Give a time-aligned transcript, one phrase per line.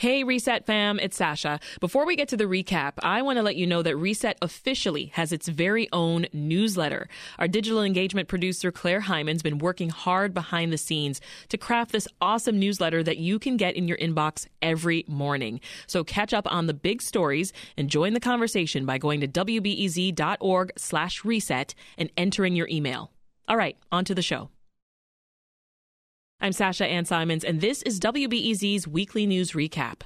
[0.00, 1.58] Hey, Reset fam, it's Sasha.
[1.80, 5.06] Before we get to the recap, I want to let you know that Reset officially
[5.14, 7.08] has its very own newsletter.
[7.40, 12.06] Our digital engagement producer, Claire Hyman's been working hard behind the scenes to craft this
[12.20, 15.60] awesome newsletter that you can get in your inbox every morning.
[15.88, 20.70] So catch up on the big stories and join the conversation by going to wbez.org
[20.76, 23.10] slash reset and entering your email.
[23.48, 24.48] All right, on to the show.
[26.40, 30.02] I'm Sasha Ann Simons, and this is WBEZ's weekly news recap.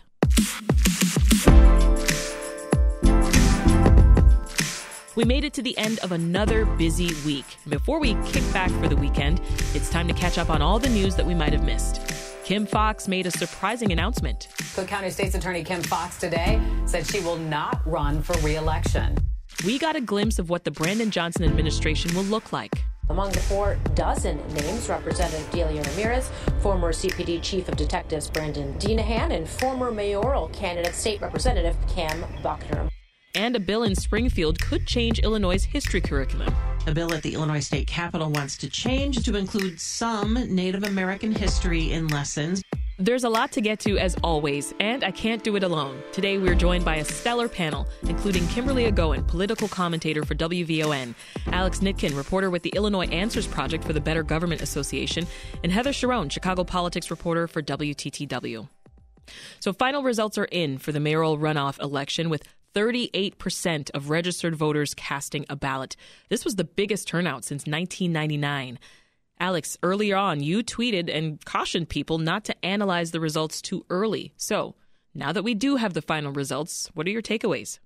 [5.14, 7.44] We made it to the end of another busy week.
[7.68, 9.42] Before we kick back for the weekend,
[9.74, 12.00] it's time to catch up on all the news that we might have missed.
[12.44, 14.48] Kim Foxx made a surprising announcement.
[14.74, 19.18] Cook County State's Attorney Kim Foxx today said she will not run for re-election.
[19.66, 22.82] We got a glimpse of what the Brandon Johnson administration will look like.
[23.12, 29.36] Among the four dozen names, Representative Delia Ramirez, former CPD Chief of Detectives Brendan Deenihan,
[29.36, 32.88] and former mayoral candidate State Representative Kam Buckner.
[33.34, 36.54] And a bill in Springfield could change Illinois' history curriculum.
[36.86, 41.32] A bill at the Illinois State Capitol wants to change to include some Native American
[41.32, 42.61] history in lessons.
[43.02, 46.00] There's a lot to get to as always, and I can't do it alone.
[46.12, 51.12] Today we're joined by a stellar panel, including Kimberly Egonmwan, political commentator for WVON,
[51.48, 55.26] Alex Nitkin, reporter with the Illinois Answers Project for the Better Government Association,
[55.64, 58.68] and Heather Cherone, Chicago politics reporter for WTTW.
[59.58, 64.94] So final results are in for the mayoral runoff election with 38% of registered voters
[64.94, 65.96] casting a ballot.
[66.28, 68.78] This was the biggest turnout since 1999.
[69.42, 74.32] Alex, earlier on, you tweeted and cautioned people not to analyze the results too early.
[74.36, 74.76] So,
[75.14, 77.80] now that we do have the final results, what are your takeaways?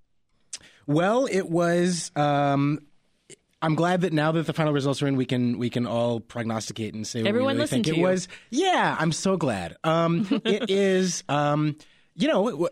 [0.87, 2.13] Well, it was.
[2.15, 2.81] Um,
[3.63, 6.21] I'm glad that now that the final results are in, we can we can all
[6.21, 8.03] prognosticate and say Everyone what we really think it you.
[8.03, 8.29] was.
[8.51, 9.77] Yeah, I'm so glad.
[9.83, 11.25] Um, it is.
[11.29, 11.77] Um,
[12.15, 12.69] you know.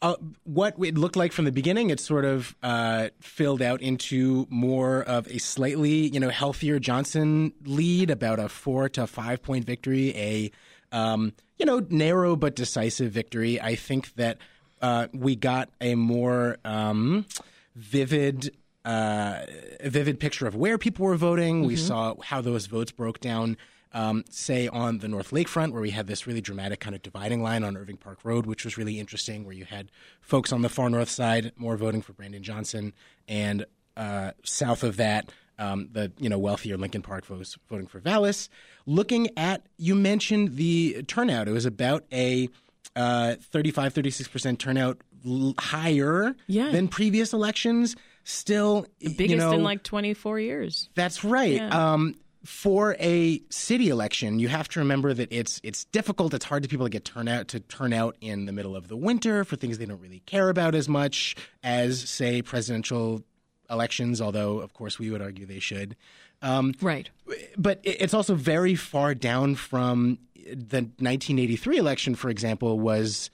[0.00, 0.14] Uh,
[0.44, 5.02] what it looked like from the beginning, it sort of uh, filled out into more
[5.02, 10.14] of a slightly, you know, healthier Johnson lead, about a four to five point victory,
[10.16, 10.50] a
[10.92, 13.60] um, you know narrow but decisive victory.
[13.60, 14.38] I think that
[14.80, 17.26] uh, we got a more um,
[17.74, 18.54] vivid.
[18.84, 19.44] Uh,
[19.84, 21.66] vivid picture of where people were voting.
[21.66, 23.58] We saw how those votes broke down
[23.92, 27.42] um, say on the North Lakefront, where we had this really dramatic kind of dividing
[27.42, 29.90] line on Irving Park Road, which was really interesting, where you had
[30.20, 32.92] folks on the far north side more voting for Brandon Johnson,
[33.26, 33.64] and
[33.96, 38.48] uh, south of that, um, the you know wealthier Lincoln Park folks voting for Vallas.
[38.86, 42.48] Looking at, you mentioned the turnout; it was about a
[42.94, 46.70] uh, 35, 36 percent turnout, l- higher Yeah.
[46.70, 47.96] than previous elections.
[48.24, 50.90] Still, the Biggest you know, in like 24 years.
[50.94, 51.54] that's right.
[51.54, 51.92] Yeah.
[51.94, 52.14] Um,
[52.48, 56.32] for a city election, you have to remember that it's it's difficult.
[56.32, 58.96] It's hard to people to get turnout to turn out in the middle of the
[58.96, 63.22] winter for things they don't really care about as much as, say, presidential
[63.68, 64.22] elections.
[64.22, 65.94] Although, of course, we would argue they should.
[66.40, 67.10] Um, Right.
[67.58, 73.28] but it's also very far down from the 1983 election, for example, was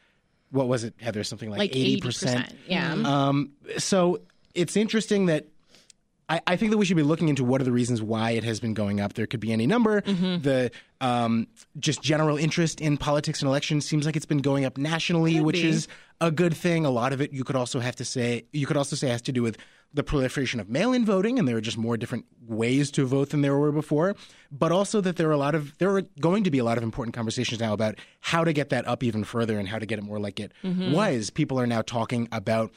[0.50, 1.22] what was it, Heather?
[1.22, 2.52] Something like, like 80%.
[2.66, 2.92] Yeah.
[2.94, 4.20] um, so
[4.54, 5.46] it's interesting that
[6.28, 8.44] I, I think that we should be looking into what are the reasons why it
[8.44, 9.12] has been going up.
[9.14, 10.00] There could be any number.
[10.00, 10.70] The
[11.00, 11.48] um,
[11.78, 15.56] just general interest in politics and elections seems like it's been going up nationally, which
[15.56, 15.68] be.
[15.68, 15.88] is
[16.20, 16.86] a good thing.
[16.86, 19.22] A lot of it you could also have to say you could also say has
[19.22, 19.58] to do with
[19.92, 23.42] the proliferation of mail-in voting, and there are just more different ways to vote than
[23.42, 24.16] there were before.
[24.50, 26.78] But also that there are a lot of there are going to be a lot
[26.78, 29.86] of important conversations now about how to get that up even further and how to
[29.86, 30.52] get it more like it
[30.92, 31.30] was.
[31.30, 32.72] People are now talking about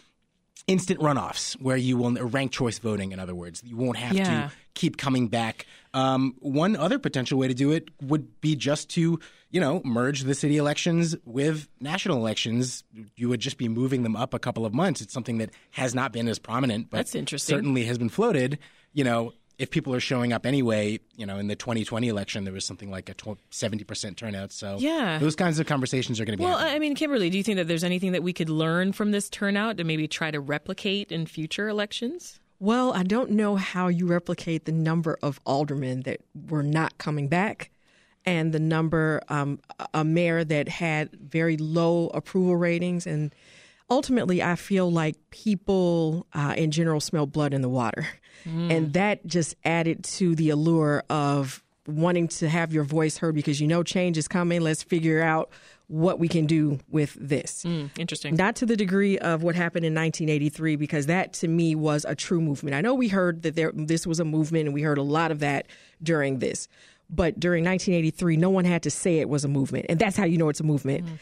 [0.66, 4.23] instant runoffs where you will rank choice voting in other words you won't have Yeah.
[4.50, 8.90] to keep coming back um, one other potential way to do it would be just
[8.91, 9.19] to
[9.50, 12.83] you know merge the city elections with national elections
[13.15, 15.95] you would just be moving them up a couple of months it's something that has
[15.95, 17.56] not been as prominent but That's interesting.
[17.56, 18.59] certainly has been floated
[18.94, 22.54] you know if people are showing up anyway, you know, in the 2020 election, there
[22.54, 24.51] was something like a 70% turnout.
[24.51, 25.18] So Yeah.
[25.18, 26.75] those kinds of conversations are going to be Well, happening.
[26.75, 29.30] I mean, Kimberly, do you think that there's anything that we could learn from this
[29.30, 32.39] turnout to maybe try to replicate in future elections?
[32.59, 37.27] Well, I don't know how you replicate the number of aldermen that were not coming
[37.27, 37.71] back
[38.25, 39.59] and the number, um,
[39.94, 43.07] a mayor that had very low approval ratings.
[43.07, 43.33] And
[43.89, 48.07] ultimately, I feel like people uh, in general smell blood in the water.
[48.45, 48.72] Mm.
[48.72, 53.62] And that just added to the allure of wanting to have your voice heard because
[53.62, 54.62] you know change is coming.
[54.62, 55.50] Let's figure out
[55.88, 57.63] what we can do with this.
[57.63, 58.36] Mm, interesting.
[58.36, 62.13] Not to the degree of what happened in 1983, because that to me was a
[62.13, 62.75] true movement.
[62.75, 65.31] I know we heard that there this was a movement, and we heard a lot
[65.31, 65.68] of that
[66.04, 66.68] during this.
[67.10, 70.25] But during 1983, no one had to say it was a movement, and that's how
[70.25, 71.06] you know it's a movement.
[71.06, 71.18] Mm.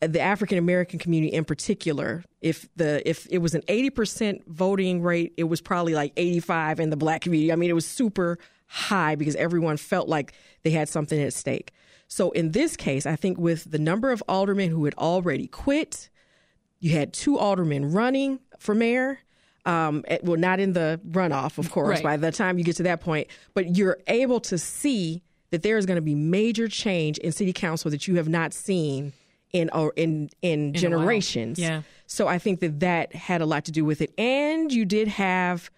[0.00, 5.02] The African American community, in particular, if the if it was an 80 percent voting
[5.02, 7.52] rate, it was probably like 85 in the black community.
[7.52, 10.32] I mean, it was super high because everyone felt like
[10.62, 11.72] they had something at stake.
[12.08, 16.08] So in this case, I think with the number of aldermen who had already quit,
[16.80, 19.18] you had two aldermen running for mayor.
[19.64, 22.02] Um, well, not in the runoff, of course, Right.
[22.04, 25.76] by the time you get to that point, but you're able to see that there
[25.76, 29.12] is going to be major change in city council that you have not seen
[29.52, 30.80] in or in in, while.
[30.80, 31.58] generations.
[31.58, 31.82] Yeah.
[32.06, 35.08] So I think that that had a lot to do with it, and you did
[35.08, 35.70] have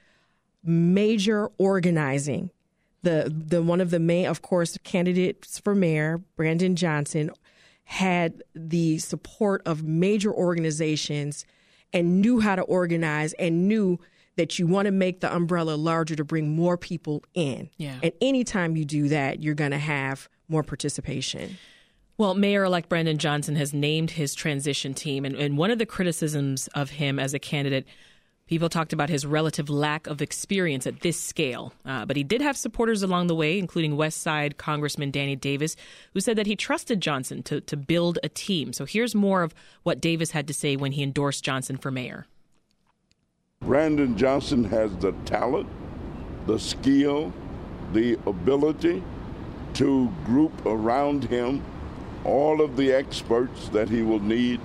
[0.65, 2.51] major organizing.
[3.03, 7.31] The the one of the main, of course, candidates for mayor, Brandon Johnson,
[7.85, 11.45] had the support of major organizations
[11.93, 13.99] and knew how to organize and knew
[14.37, 17.71] that you want to make the umbrella larger to bring more people in.
[17.77, 17.99] Yeah.
[18.03, 21.59] And anytime you do that, you're going to have more participation.
[22.19, 25.25] Well, Mayor elect Brandon Johnson has named his transition team.
[25.25, 27.87] And, and one of the criticisms of him as a candidate,
[28.49, 31.73] people talked about his relative lack of experience at this scale.
[31.87, 35.77] Uh, but he did have supporters along the way, including West Side Congressman Danny Davis,
[36.13, 38.73] who said that he trusted Johnson to, to build a team.
[38.73, 39.55] So here's more of
[39.85, 42.27] what Davis had to say when he endorsed Johnson for mayor.
[43.61, 45.69] Brandon Johnson has the talent,
[46.47, 47.33] the skill,
[47.93, 49.05] the ability
[49.75, 51.63] to group around him
[52.29, 54.61] all of the experts that he will need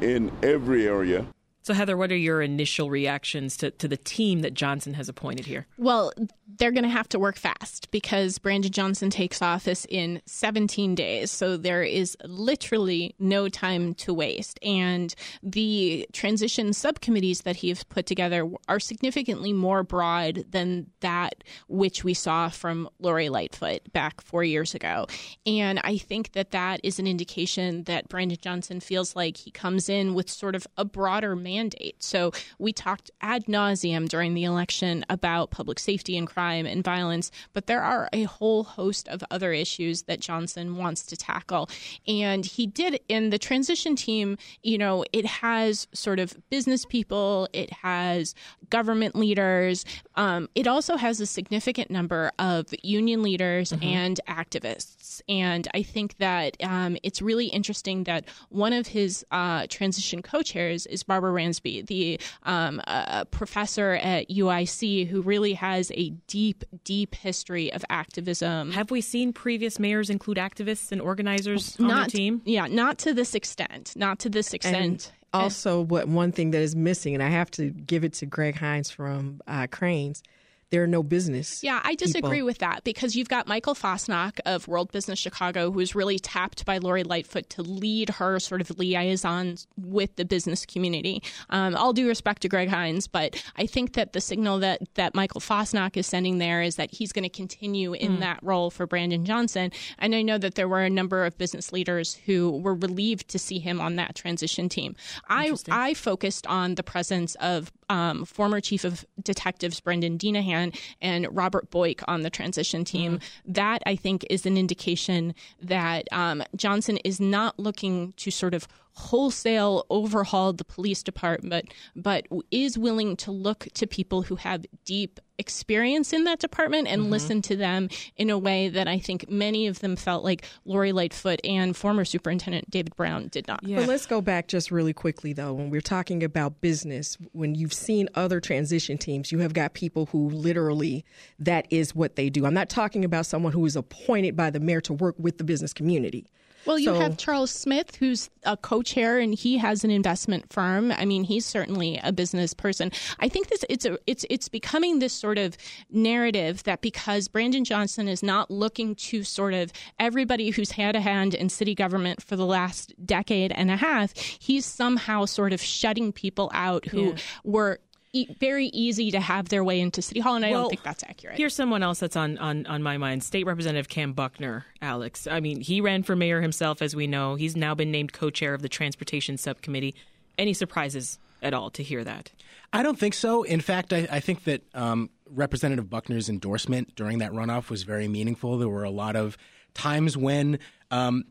[0.00, 1.26] in every area.
[1.62, 5.46] So, Heather, what are your initial reactions to, to the team that Johnson has appointed
[5.46, 5.66] here?
[5.76, 6.12] Well,
[6.56, 11.30] they're going to have to work fast because Brandon Johnson takes office in 17 days.
[11.30, 14.58] So there is literally no time to waste.
[14.62, 21.44] And the transition subcommittees that he has put together are significantly more broad than that
[21.68, 25.06] which we saw from Lori Lightfoot back four years ago.
[25.44, 29.90] And I think that that is an indication that Brandon Johnson feels like he comes
[29.90, 32.02] in with sort of a broader mandate.
[32.02, 37.30] So we talked ad nauseum during the election about public safety and crime and violence,
[37.52, 41.68] but there are a whole host of other issues that Johnson wants to tackle.
[42.06, 47.48] And he did in the transition team, you know, it has sort of business people,
[47.52, 48.34] it has
[48.70, 49.84] government leaders,
[50.18, 55.22] um, it also has a significant number of union leaders and activists.
[55.28, 60.42] And I think that um, it's really interesting that one of his uh, transition co
[60.42, 66.64] chairs is Barbara Ransby, the um, uh, professor at UIC who really has a deep,
[66.82, 68.72] deep history of activism.
[68.72, 72.42] Have we seen previous mayors include activists and organizers on their not, team?
[72.44, 73.92] Yeah, not to this extent.
[73.94, 74.76] Not to this extent.
[74.76, 78.26] And also, what one thing that is missing, and I have to give it to
[78.26, 80.22] Greg Hinz from uh, Crain's,
[80.70, 81.62] there are no business.
[81.62, 82.46] Yeah, I disagree people.
[82.46, 86.64] with that because you've got Michael Fassnacht of World Business Chicago, who is really tapped
[86.66, 91.22] by Lori Lightfoot to lead her sort of liaison with the business community.
[91.50, 95.14] Um, all due respect to Greg Hinz, but I think that the signal that, that
[95.14, 98.86] Michael Fassnacht is sending there is that he's going to continue in that role for
[98.86, 99.72] Brandon Johnson.
[99.98, 103.38] And I know that there were a number of business leaders who were relieved to
[103.38, 104.96] see him on that transition team.
[105.28, 111.26] I, I focused on the presence of um, former chief of detectives Brendan Deenihan and
[111.30, 113.20] Robert Boik on the transition team.
[113.46, 118.68] That I think is an indication that um, Johnson is not looking to sort of
[118.98, 125.20] wholesale overhaul the police department, but is willing to look to people who have deep
[125.38, 127.12] experience in that department and mm-hmm.
[127.12, 130.90] listen to them in a way that I think many of them felt like Lori
[130.90, 133.60] Lightfoot and former Superintendent David Brown did not.
[133.62, 135.52] But let's go back just really quickly, though.
[135.52, 140.06] When we're talking about business, when you've seen other transition teams, you have got people
[140.06, 141.04] who literally
[141.38, 142.44] that is what they do.
[142.44, 145.44] I'm not talking about someone who is appointed by the mayor to work with the
[145.44, 146.26] business community.
[146.68, 150.92] Well, you So- have Charles Smith, who's a co-chair, and he has an investment firm.
[150.92, 152.92] I mean, he's certainly a business person.
[153.18, 155.56] I think this it's a it's it's becoming this sort of
[155.90, 161.00] narrative that because Brandon Johnson is not looking to sort of everybody who's had a
[161.00, 165.62] hand in city government for the last decade and a half, he's somehow sort of
[165.62, 167.80] shutting people out who were.
[168.12, 170.82] E- very easy to have their way into City Hall, and I Well, don't think
[170.82, 171.36] that's accurate.
[171.36, 175.26] Here's someone else that's on, on, on my mind State Representative Kam Buckner, Alex.
[175.26, 177.34] I mean, he ran for mayor himself, as we know.
[177.34, 179.94] He's now been named co chair of the Transportation Subcommittee.
[180.38, 182.30] Any surprises at all to hear that?
[182.72, 183.42] I don't think so.
[183.42, 188.08] In fact, I, I think that um, Representative Buckner's endorsement during that runoff was very
[188.08, 188.58] meaningful.
[188.58, 189.36] There were a lot of
[189.74, 190.58] times when
[190.90, 191.24] um,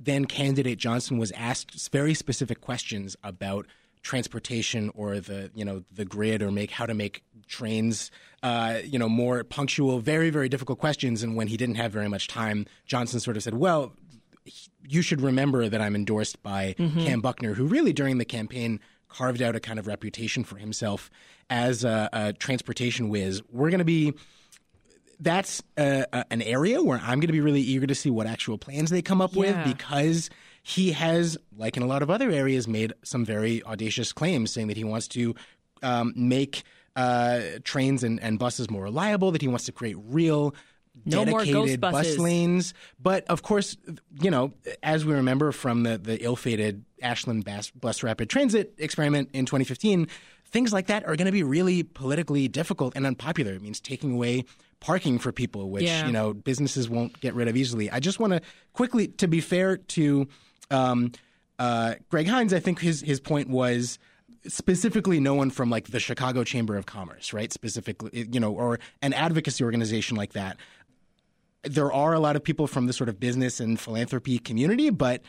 [0.00, 3.66] then candidate Johnson was asked very specific questions about
[4.04, 8.10] transportation or the you know the grid or make how to make trains
[8.44, 11.22] uh, you know more punctual very very difficult questions.
[11.24, 13.92] And when he didn't have very much time johnson sort of said well
[14.86, 17.04] you should remember that i'm endorsed by Mm-hmm.
[17.06, 21.10] kam buckner who really during the campaign carved out a kind of reputation for himself
[21.48, 23.42] as a, a transportation whiz.
[23.52, 24.12] We're going to be
[25.20, 28.26] that's uh, uh, an area where I'm going to be really eager to see what
[28.26, 30.28] actual plans they come up with because
[30.66, 34.68] he has, like in a lot of other areas, made some very audacious claims saying
[34.68, 35.34] that he wants to
[35.82, 36.62] um, make
[36.96, 40.54] uh, trains and, and buses more reliable, that he wants to create real.
[41.04, 42.16] No dedicated ghost buses.
[42.16, 43.76] bus lanes, but of course,
[44.22, 49.30] you know, as we remember from the the ill-fated Ashland Bus, bus rapid transit experiment
[49.32, 50.06] in 2015,
[50.46, 53.54] things like that are going to be really politically difficult and unpopular.
[53.54, 54.44] It means taking away
[54.78, 56.06] parking for people, which Yeah.
[56.06, 57.90] you know businesses won't get rid of easily.
[57.90, 58.40] I just want to
[58.72, 60.28] quickly, to be fair to
[60.74, 61.12] um,
[61.58, 63.98] uh, Greg Hinz, I think his his point was
[64.46, 67.52] specifically no one from like the Chicago Chamber of Commerce, right?
[67.52, 70.56] Specifically, you know, or an advocacy organization like that.
[71.62, 75.22] There are a lot of people from the sort of business and philanthropy community, but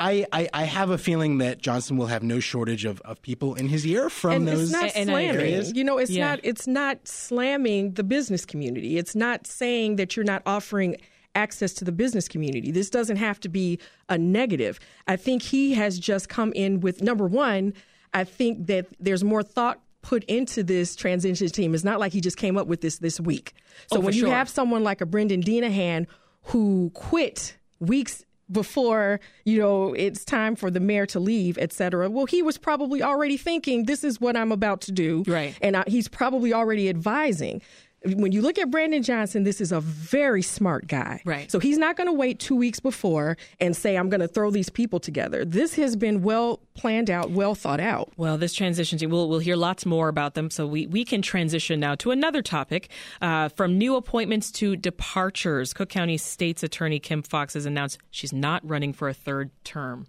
[0.00, 3.54] I, I, I have a feeling that Johnson will have no shortage of, of people
[3.54, 5.50] in his ear from and those it's not and I agree.
[5.52, 5.74] slamming.
[5.76, 6.30] You know, it's Yeah.
[6.30, 8.96] not it's not slamming the business community.
[8.98, 10.96] It's not saying that you're not offering
[11.34, 12.70] access to the business community.
[12.72, 14.80] This doesn't have to be a negative.
[15.06, 17.74] I think he has just come in with number one.
[18.12, 21.74] I think that there's more thought put into this transition team.
[21.74, 23.52] It's not like he just came up with this this week.
[23.92, 26.06] So Oh, when you have someone like a Brendan Deenihan
[26.44, 32.10] who quit weeks before you know it's time for the mayor to leave et cetera
[32.10, 35.56] well he was probably already thinking this is what i'm about to do Right.
[35.62, 37.62] and uh, he's probably already advising
[38.02, 41.20] when you look at Brandon Johnson, this is a very smart guy.
[41.24, 41.50] Right.
[41.50, 44.50] So he's not going to wait two weeks before and say, I'm going to throw
[44.50, 45.44] these people together.
[45.44, 48.10] This has been well planned out, well thought out.
[48.16, 50.50] Well, this transition team, we'll, we'll hear lots more about them.
[50.50, 52.88] So we, we can transition now to another topic.
[53.20, 58.32] Uh, from new appointments to departures, Cook County State's Attorney Kim Foxx has announced she's
[58.32, 60.06] not running for a third term.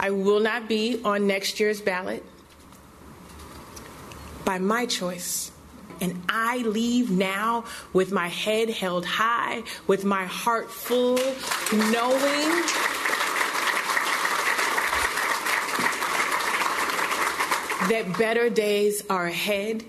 [0.00, 2.24] I will not be on next year's ballot
[4.44, 5.51] by my choice.
[6.02, 12.50] And I leave now with my head held high, with my heart full, knowing
[17.88, 19.84] that better days are ahead.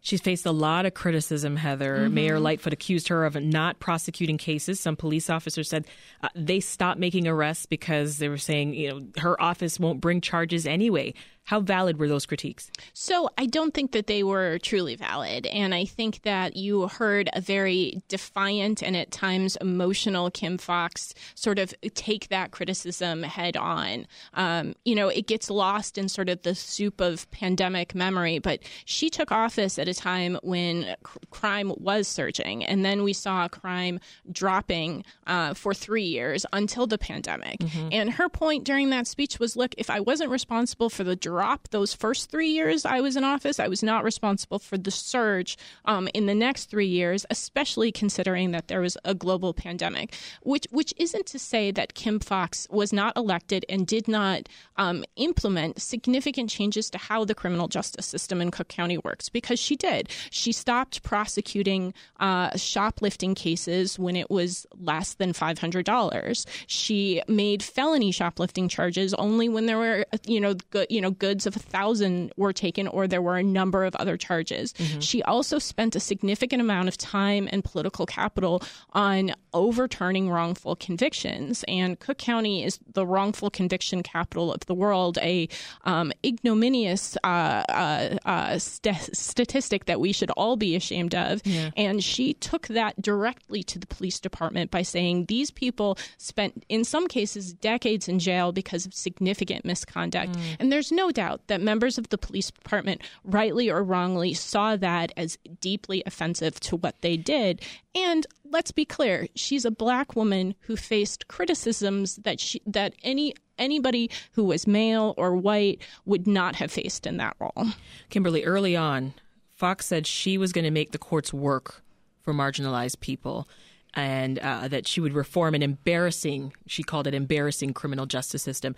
[0.00, 2.08] She's faced a lot of criticism, Heather.
[2.08, 4.80] Mayor Lightfoot accused her of not prosecuting cases.
[4.80, 5.86] Some police officers said
[6.22, 10.20] uh, they stopped making arrests because they were saying, you know, her office won't bring
[10.20, 11.14] charges anyway.
[11.44, 12.70] How valid were those critiques?
[12.92, 15.46] So I don't think that they were truly valid.
[15.46, 21.14] And I think that you heard a very defiant and at times emotional Kim Foxx
[21.34, 24.06] sort of take that criticism head on.
[24.34, 28.60] Um, you know, it gets lost in sort of the soup of pandemic memory, but
[28.84, 32.64] she took office at a time when cr- crime was surging.
[32.64, 33.98] And then we saw crime
[34.30, 37.60] dropping uh, for three years until the pandemic.
[37.92, 41.68] And her point during that speech was look, if I wasn't responsible for the drop
[41.70, 45.56] those first three years I was in office, I was not responsible for the surge
[45.86, 50.14] um, in the next three years, especially considering that there was a global pandemic.
[50.42, 54.46] Which which isn't to say that Kim Foxx was not elected and did not
[54.76, 59.58] um, implement significant changes to how the criminal justice system in Cook County works, because
[59.58, 60.10] she did.
[60.30, 66.44] She stopped prosecuting uh, shoplifting cases when it was less than five hundred dollars.
[66.66, 71.46] She made felony shoplifting charges only when there were you know good you know goods
[71.46, 74.74] of a thousand were taken or there were a number of other charges.
[74.98, 78.60] She also spent a significant amount of time and political capital
[78.92, 81.64] on overturning wrongful convictions.
[81.68, 85.48] And Cook County is the wrongful conviction capital of the world, a
[85.84, 91.40] um, ignominious uh, uh, uh, st- statistic that we should all be ashamed of.
[91.76, 96.82] And she took that directly to the police department by saying these people spent, in
[96.82, 100.34] some cases, decades in jail because of significant misconduct.
[100.58, 105.12] And there's no doubt that members of the police department, rightly or wrongly, saw that
[105.16, 107.60] as deeply offensive to what they did.
[107.94, 113.34] And let's be clear, she's a black woman who faced criticisms that she, that any
[113.58, 117.66] anybody who was male or white would not have faced in that role.
[118.10, 119.14] Kimberly, early on,
[119.54, 121.82] Foxx said she was going to make the courts work
[122.22, 123.46] for marginalized people
[123.94, 128.74] and uh, that she would reform an embarrassing, she called it embarrassing criminal justice system.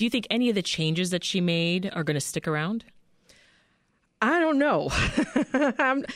[0.00, 2.86] Do you think any of the changes that she made are going to stick around?
[4.22, 4.88] I don't know,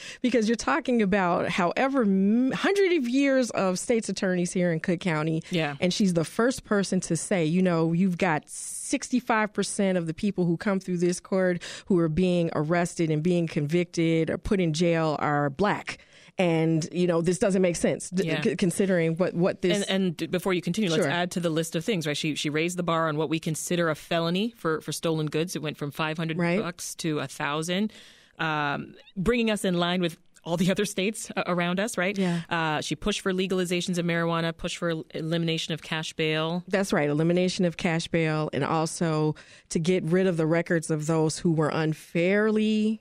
[0.23, 5.43] because you're talking about however hundred of years of state's attorneys here in Cook County,
[5.51, 10.15] yeah, and she's the first person to say, you know, you've got 65% of the
[10.15, 14.61] people who come through this court who are being arrested and being convicted or put
[14.61, 15.99] in jail are black
[16.37, 18.41] and you know this doesn't make sense yeah.
[18.59, 20.99] considering what what this and, and before you continue sure.
[20.99, 23.29] let's add to the list of things right she she raised the bar on what
[23.29, 26.61] we consider a felony for for stolen goods it went from 500 right.
[26.61, 27.93] bucks to a thousand
[28.39, 32.17] um, bringing us in line with all the other states around us, right?
[32.17, 32.43] Yeah.
[32.51, 36.63] Uh, she pushed for legalizations of marijuana, pushed for elimination of cash bail.
[36.69, 39.35] That's right, elimination of cash bail, and also
[39.71, 43.01] to get rid of the records of those who were unfairly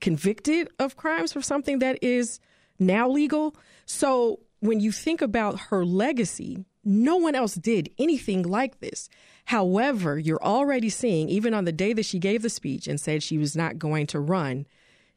[0.00, 2.40] convicted of crimes for something that is
[2.86, 3.56] now legal.
[3.86, 9.08] So when you think about her legacy, no one else did anything like this.
[9.44, 13.22] However, you're already seeing, even on the day that she gave the speech and said
[13.22, 14.66] she was not going to run,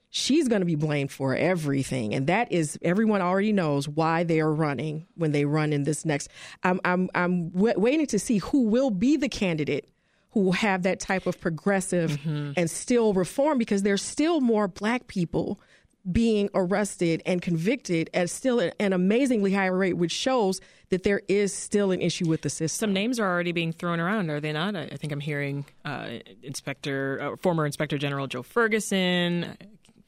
[0.09, 2.15] she's going to be blamed for everything.
[2.15, 6.05] And that is, everyone already knows why they are running when they run in this
[6.05, 6.29] next.
[6.63, 9.89] I'm, I'm, I'm w- waiting to see who will be the candidate
[10.35, 12.51] who will have that type of progressive mm-hmm.
[12.57, 15.61] and still reform because there's still more black people
[16.11, 21.53] being arrested and convicted at still an amazingly high rate, which shows that there is
[21.53, 22.89] still an issue with the system.
[22.89, 24.75] Some names are already being thrown around, are they not?
[24.75, 29.57] I, think I'm hearing uh, Inspector, uh, former Inspector General Joe Ferguson.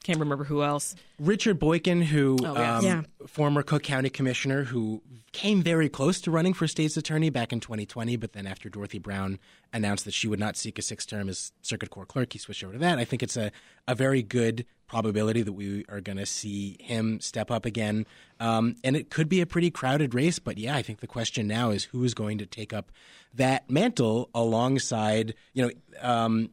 [0.08, 0.94] Can't remember who else.
[1.18, 2.78] Richard Boykin, who oh, yes.
[2.78, 3.02] um, yeah.
[3.26, 7.60] former Cook County Commissioner, who came very close to running for state's attorney back in
[7.60, 9.38] 2020, but then after Dorothy Brown
[9.70, 12.64] announced that she would not seek a sixth term as circuit court clerk, he switched
[12.64, 12.98] over to that.
[12.98, 13.52] I think it's a,
[13.86, 18.06] a very good probability that we are going to see him step up again.
[18.40, 21.46] Um, and it could be a pretty crowded race, but yeah, I think the question
[21.46, 22.90] now is who is going to take up
[23.34, 26.48] that mantle alongside, you know, um,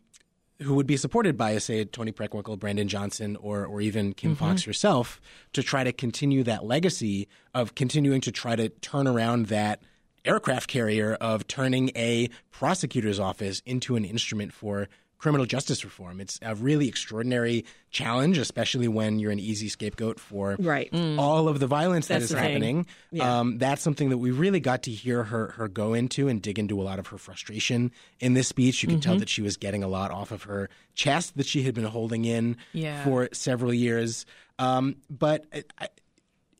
[0.62, 4.46] who would be supported by, say, Toni Preckwinkle, Brandon Johnson, or or even Kim mm-hmm.
[4.46, 5.20] Foxx herself
[5.54, 9.82] to try to continue that legacy of continuing to try to turn around that
[10.24, 14.88] aircraft carrier of turning a prosecutor's office into an instrument for
[15.25, 16.22] criminal justice reform.
[16.22, 20.92] It's a really extraordinary challenge, especially when you're an easy scapegoat for right.
[20.92, 21.18] mm.
[21.18, 22.85] all of the violence that's that is happening.
[23.09, 23.40] Yeah.
[23.40, 26.59] Um, that's something that we really got to hear her her go into and dig
[26.59, 28.83] into a lot of her frustration in this speech.
[28.83, 29.09] You can mm-hmm.
[29.09, 31.85] tell that she was getting a lot off of her chest that she had been
[31.85, 33.03] holding in yeah.
[33.03, 34.27] for several years.
[34.59, 35.48] Um, but
[35.79, 35.88] I,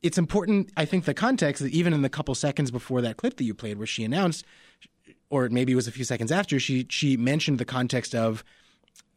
[0.02, 3.36] it's important, I think, the context that even in the couple seconds before that clip
[3.36, 4.44] that you played, where she announced
[5.30, 8.44] or maybe it was a few seconds after, she she mentioned the context of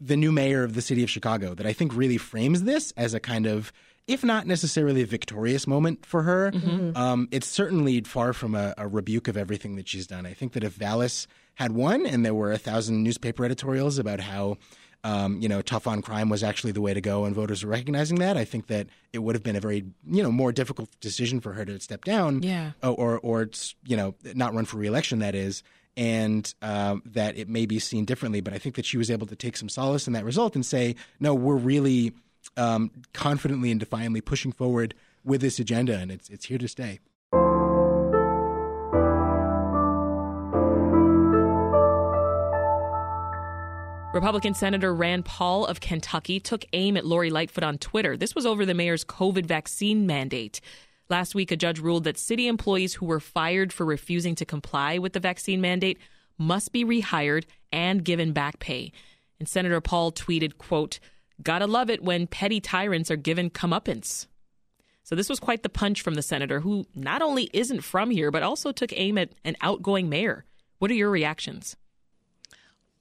[0.01, 3.13] the new mayor of the city of Chicago that I think really frames this as
[3.13, 3.71] a kind of,
[4.07, 6.95] if not necessarily a victorious moment for her, mm-hmm.
[6.95, 10.25] um, it's certainly far from a, a, rebuke of everything that she's done.
[10.25, 14.21] I think that if Vallas had won and there were a thousand newspaper editorials about
[14.21, 14.57] how
[15.03, 17.71] um, you know, tough on crime was actually the way to go, and voters were
[17.71, 18.35] recognizing that.
[18.35, 21.53] I think that it would have been a very, you know, more difficult decision for
[21.53, 23.49] her to step down, yeah, or or, or
[23.85, 25.19] you know, not run for reelection.
[25.19, 25.63] That is,
[25.99, 28.39] and um, that it may be seen differently.
[28.39, 30.65] But I think that she was able to take some solace in that result and
[30.65, 32.13] say, no, we're really
[32.55, 36.99] um, confidently and defiantly pushing forward with this agenda, and it's it's here to stay.
[44.13, 48.15] Republican Senator Rand Paul of Kentucky took aim at Lori Lightfoot on Twitter.
[48.17, 50.61] This was over the mayor's COVID vaccine mandate.
[51.09, 54.99] Last week, a judge ruled that city employees who were fired for refusing to comply
[54.99, 55.97] with the vaccine mandate
[56.37, 58.91] must be rehired and given back pay.
[59.39, 60.99] And Senator Paul tweeted, quote,
[61.41, 64.27] Gotta love it when petty tyrants are given comeuppance.
[65.03, 68.29] So this was quite the punch from the senator, who not only isn't from here,
[68.29, 70.45] but also took aim at an outgoing mayor.
[70.77, 71.75] What are your reactions?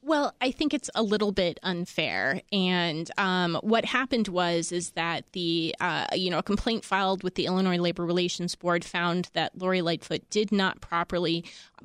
[0.08, 2.40] Well, I think it's a little bit unfair.
[2.50, 7.34] And um, what happened was is that the uh, you know a complaint filed with
[7.34, 11.44] the Illinois Labor Relations Board found that Lori Lightfoot did not properly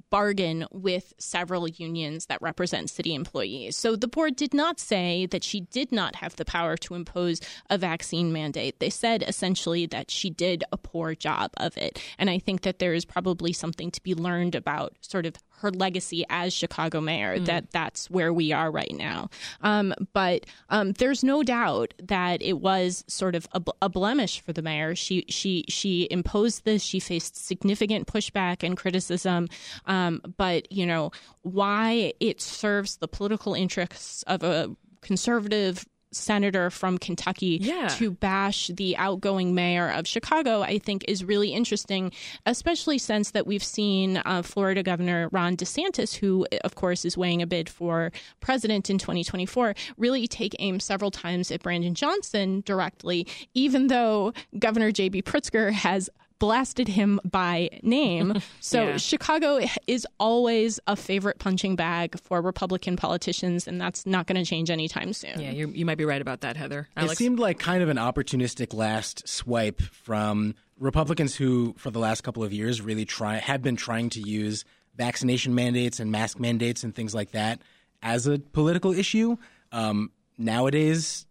[0.10, 3.76] bargain with several unions that represent city employees.
[3.76, 7.42] So the board did not say that she did not have the power to impose
[7.70, 8.80] a vaccine mandate.
[8.80, 12.02] They said essentially that she did a poor job of it.
[12.18, 15.72] And I think that there is probably something to be learned about sort of her
[15.72, 17.46] legacy as Chicago mayor, mm.
[17.46, 19.30] that that's where we are right now.
[19.62, 24.52] Um, but um, there's no doubt that it was sort of a, a, blemish for
[24.52, 24.94] the mayor.
[24.94, 26.84] She she she imposed this.
[26.84, 29.48] She faced significant pushback and criticism.
[29.86, 37.00] Um, but you know why it serves the political interests of a conservative senator from
[37.00, 37.88] Kentucky Yeah.
[37.98, 42.12] to bash the outgoing mayor of Chicago, I think is really interesting,
[42.46, 47.42] especially since that we've seen uh, Florida Governor Ron DeSantis, who of course is weighing
[47.42, 53.26] a bid for president in 2024, really take aim several times at Brandon Johnson directly,
[53.56, 55.24] even though Governor J.B.
[55.24, 56.12] Pritzker has
[56.44, 58.42] blasted him by name.
[58.60, 58.98] So Yeah.
[58.98, 64.46] Chicago is always a favorite punching bag for Republican politicians, and that's not going to
[64.46, 65.40] change anytime soon.
[65.40, 66.90] Yeah, you you might be right about that, Heather.
[66.98, 67.14] Alex?
[67.14, 72.22] It seemed like kind of an opportunistic last swipe from Republicans who, for the last
[72.22, 76.84] couple of years, really try have been trying to use vaccination mandates and mask mandates
[76.84, 77.62] and things like that
[78.02, 79.38] as a political issue.
[79.72, 81.26] Um, nowadays,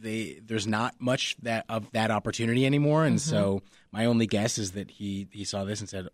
[0.00, 3.30] they there's not much that of that opportunity anymore, and Mm-hmm.
[3.30, 6.08] so my only guess is that he he saw this and said.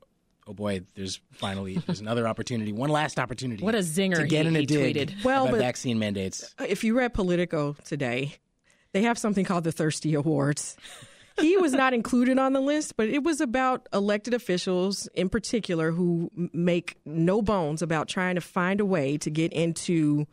[0.47, 0.83] Oh boy!
[0.95, 3.65] There's finally there's another opportunity, one last opportunity.
[3.65, 5.25] What a zinger to get he- in a he dig tweeted.
[5.25, 6.55] Well, about but- vaccine mandates.
[6.61, 8.35] if you read Politico today,
[8.93, 10.77] they have something called the Thirsty Awards.
[11.41, 15.93] He was not included on the list, but it was about elected officials in particular
[15.93, 20.27] who make no bones about trying to find a way to get into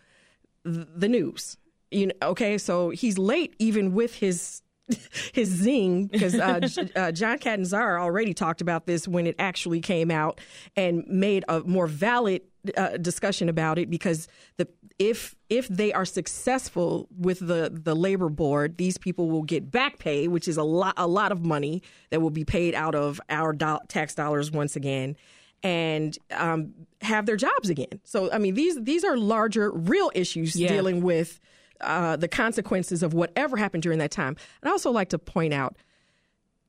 [0.65, 1.55] the news.
[1.91, 4.61] You know, okay, so he's late even with his
[5.33, 6.59] his zing because uh,
[6.95, 10.41] uh, John Catanzara already talked about this when it actually came out
[10.75, 12.41] and made a more valid
[12.77, 14.27] uh, discussion about it because
[14.57, 14.67] the
[14.99, 19.97] if if they are successful with the the labor board, these people will get back
[19.99, 23.19] pay, which is a lot a lot of money that will be paid out of
[23.29, 25.15] our do- tax dollars once again.
[25.63, 27.99] And um, have their jobs again.
[28.03, 30.69] So, I mean, these these are larger, real issues Yeah.
[30.69, 31.39] dealing with
[31.83, 34.35] uh, the consequences of whatever happened during that time.
[34.63, 35.75] I'd also like to point out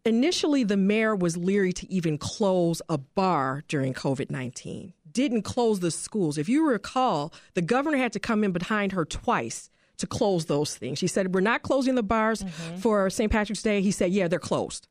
[0.04, 5.80] initially the mayor was leery to even close a bar during COVID 19, didn't close
[5.80, 6.38] the schools.
[6.38, 10.76] If you recall, the governor had to come in behind her twice to close those
[10.76, 10.98] things.
[10.98, 12.44] She said, We're not closing the bars
[12.80, 13.30] for St.
[13.30, 13.80] Patrick's Day.
[13.82, 14.88] He said, Yeah, they're closed.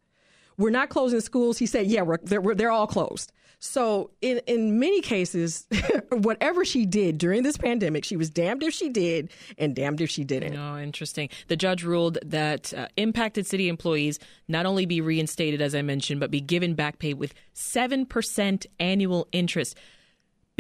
[0.61, 1.57] We're not closing schools.
[1.57, 3.31] He said, Yeah, we're, they're, we're, they're all closed.
[3.63, 5.67] So, in, in many cases,
[6.11, 10.09] whatever she did during this pandemic, she was damned if she did and damned if
[10.09, 10.55] she didn't.
[10.55, 11.29] Oh, interesting.
[11.47, 16.19] The judge ruled that uh, impacted city employees not only be reinstated, as I mentioned,
[16.19, 19.77] but be given back pay with 7% annual interest.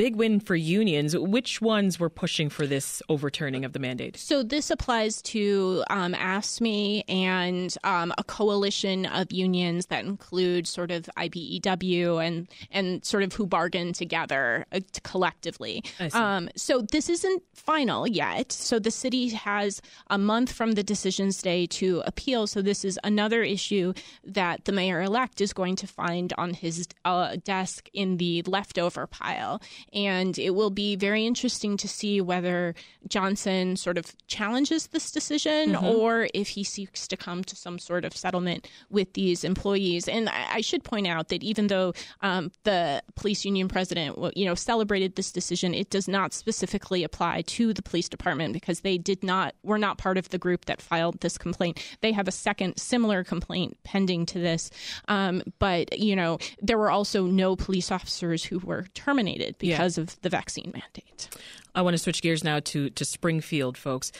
[0.01, 1.15] Big win for unions.
[1.15, 4.17] Which ones were pushing for this overturning of the mandate?
[4.17, 10.89] So this applies to um, AFSCME and um, a coalition of unions that include sort
[10.89, 15.83] of IBEW and and sort of who bargain together uh, collectively.
[16.13, 18.51] Um, so this isn't final yet.
[18.51, 22.47] So the city has a month from the decisions day to appeal.
[22.47, 26.87] So this is another issue that the mayor elect is going to find on his
[27.05, 29.61] uh, desk in the leftover pile.
[29.93, 32.75] And it will be very interesting to see whether
[33.07, 38.05] Johnson sort of challenges this decision or if he seeks to come to some sort
[38.05, 40.07] of settlement with these employees.
[40.07, 44.45] And I, I should point out that even though um, the police union president, you
[44.45, 48.97] know, celebrated this decision, it does not specifically apply to the police department because they
[48.97, 51.81] did not were not part of the group that filed this complaint.
[52.01, 54.69] They have a second similar complaint pending to this,
[55.07, 60.21] um, but you know, there were also no police officers who were terminated because of
[60.21, 61.27] the vaccine mandate.
[61.73, 64.11] I want to switch gears now to, to Springfield, folks.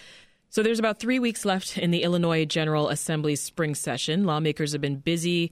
[0.50, 4.26] So there's about three weeks left in the Illinois General Assembly's spring session.
[4.26, 5.52] Lawmakers have been busy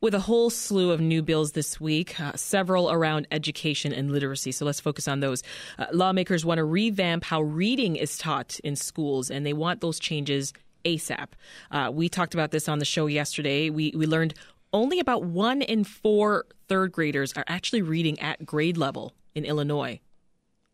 [0.00, 4.52] with a whole slew of new bills this week, uh, several around education and literacy.
[4.52, 5.42] So let's focus on those.
[5.80, 9.98] Uh, lawmakers want to revamp how reading is taught in schools, and they want those
[9.98, 10.52] changes
[10.84, 11.26] ASAP.
[11.72, 13.68] Uh, we talked about this on the show yesterday.
[13.68, 14.34] We, we learned
[14.72, 20.00] only about one in four third graders are actually reading at grade level in Illinois.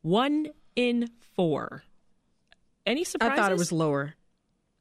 [0.03, 1.83] One in four.
[2.87, 3.33] Any surprises?
[3.33, 4.15] I thought it was lower.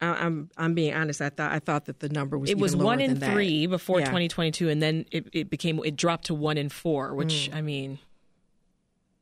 [0.00, 1.20] I, I'm I'm being honest.
[1.22, 3.18] I thought I thought that the number was It even was lower one in than
[3.20, 3.32] that.
[3.32, 4.06] three before Yeah.
[4.06, 7.56] 2022, and then it, it became it dropped to one in four, which Mm.
[7.56, 7.98] I mean,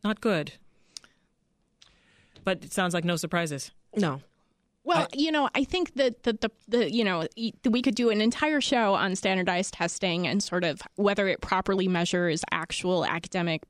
[0.02, 0.54] not good.
[2.44, 3.70] But it sounds like no surprises.
[3.96, 4.20] No,
[4.82, 7.26] Well, you know, I think that the, the, the you know
[7.70, 11.86] we could do an entire show on standardized testing and sort of whether it properly
[11.88, 13.62] measures actual academic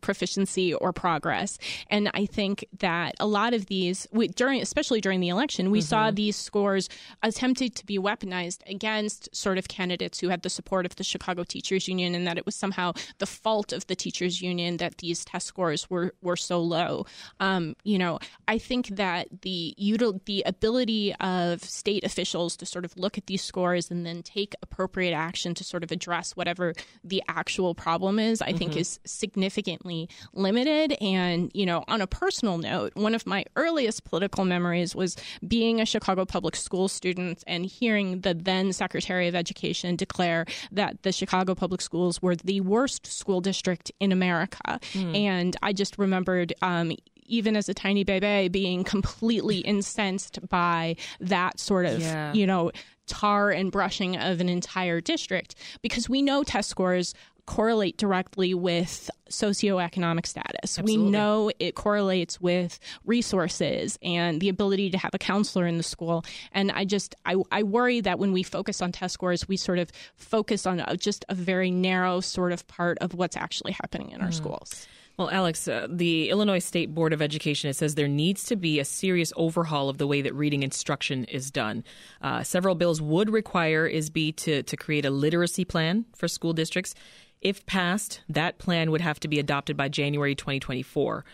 [0.00, 1.58] proficiency or progress.
[1.88, 5.80] And I think that a lot of these we, during especially during the election, we
[5.80, 6.88] saw these scores
[7.22, 11.44] attempted to be weaponized against sort of candidates who had the support of the Chicago
[11.44, 15.24] Teachers Union and that it was somehow the fault of the teachers union that these
[15.24, 17.06] test scores were were so low.
[17.40, 18.18] Um, you know,
[18.48, 23.26] I think that the util- the ability of state officials to sort of look at
[23.26, 28.18] these scores and then take appropriate action to sort of address whatever the actual problem
[28.18, 30.96] is, I think is significant significantly limited.
[31.00, 35.80] And, you know, on a personal note, one of my earliest political memories was being
[35.80, 41.12] a Chicago public school student and hearing the then Secretary of Education declare that the
[41.12, 44.80] Chicago public schools were the worst school district in America.
[44.92, 45.16] Mm.
[45.16, 46.92] And I just remembered um,
[47.26, 52.32] even as a tiny baby, being completely incensed by that sort of, yeah.
[52.32, 52.70] you know,
[53.06, 57.14] tar and brushing of an entire district because we know test scores
[57.46, 60.78] correlate directly with socioeconomic status.
[60.78, 60.98] Absolutely.
[60.98, 65.82] We know it correlates with resources and the ability to have a counselor in the
[65.82, 66.24] school.
[66.52, 69.78] And I just I, I worry that when we focus on test scores, we sort
[69.78, 74.20] of focus on just a very narrow sort of part of what's actually happening in
[74.20, 74.34] our mm.
[74.34, 74.86] schools.
[75.18, 78.80] Well, Alex, uh, the Illinois State Board of Education it says there needs to be
[78.80, 81.84] a serious overhaul of the way that reading instruction is done.
[82.22, 86.94] Uh, several bills would require ISBE to to create a literacy plan for school districts.
[87.42, 91.24] If passed, that plan would have to be adopted by January 2024.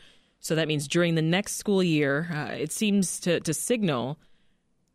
[0.41, 4.19] So that means during the next school year, uh, it seems to, to signal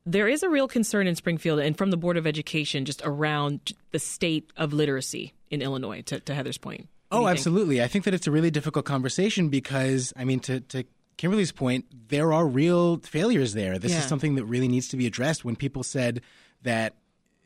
[0.06, 3.74] there is a real concern in Springfield and from the Board of Education just around
[3.92, 6.90] the state of literacy in Illinois, to, to Heather's point.
[7.12, 7.82] Oh, absolutely.
[7.82, 10.84] I think that it's a really difficult conversation because, I mean, to, to
[11.18, 13.78] Kimberly's point, there are real failures there.
[13.78, 14.00] This yeah.
[14.00, 15.46] is something that really needs to be addressed.
[15.46, 16.22] When people said
[16.64, 16.96] that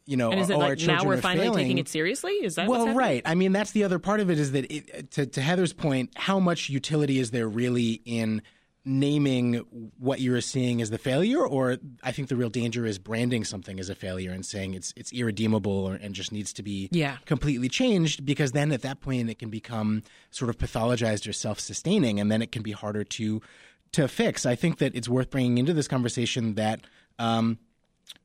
[0.08, 1.64] you know, and is it oh, like now we're finally failing.
[1.66, 2.32] taking it seriously?
[2.32, 3.22] Is that well, right?
[3.26, 4.40] I mean, that's the other part of it.
[4.40, 8.42] Is that it, to, to Heather's point, how much utility is there really in
[8.86, 9.56] naming
[10.00, 13.82] what you're seeing as the failure, or I think the real danger is branding something
[13.82, 17.18] as a failure and saying it's it's irredeemable or, and just needs to be yeah.
[17.26, 22.18] completely changed because then at that point it can become sort of pathologized or self-sustaining,
[22.22, 23.42] and then it can be harder to
[23.92, 24.46] to fix.
[24.46, 26.82] I think that it's worth bringing into this conversation that.
[27.20, 27.60] Um,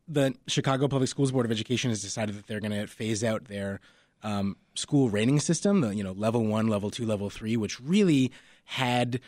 [0.09, 3.45] the Chicago Public Schools Board of Education has decided that they're going to phase out
[3.45, 3.81] their
[4.23, 8.33] um, school rating system, the you know level one, level two, level three, which really
[8.65, 9.21] had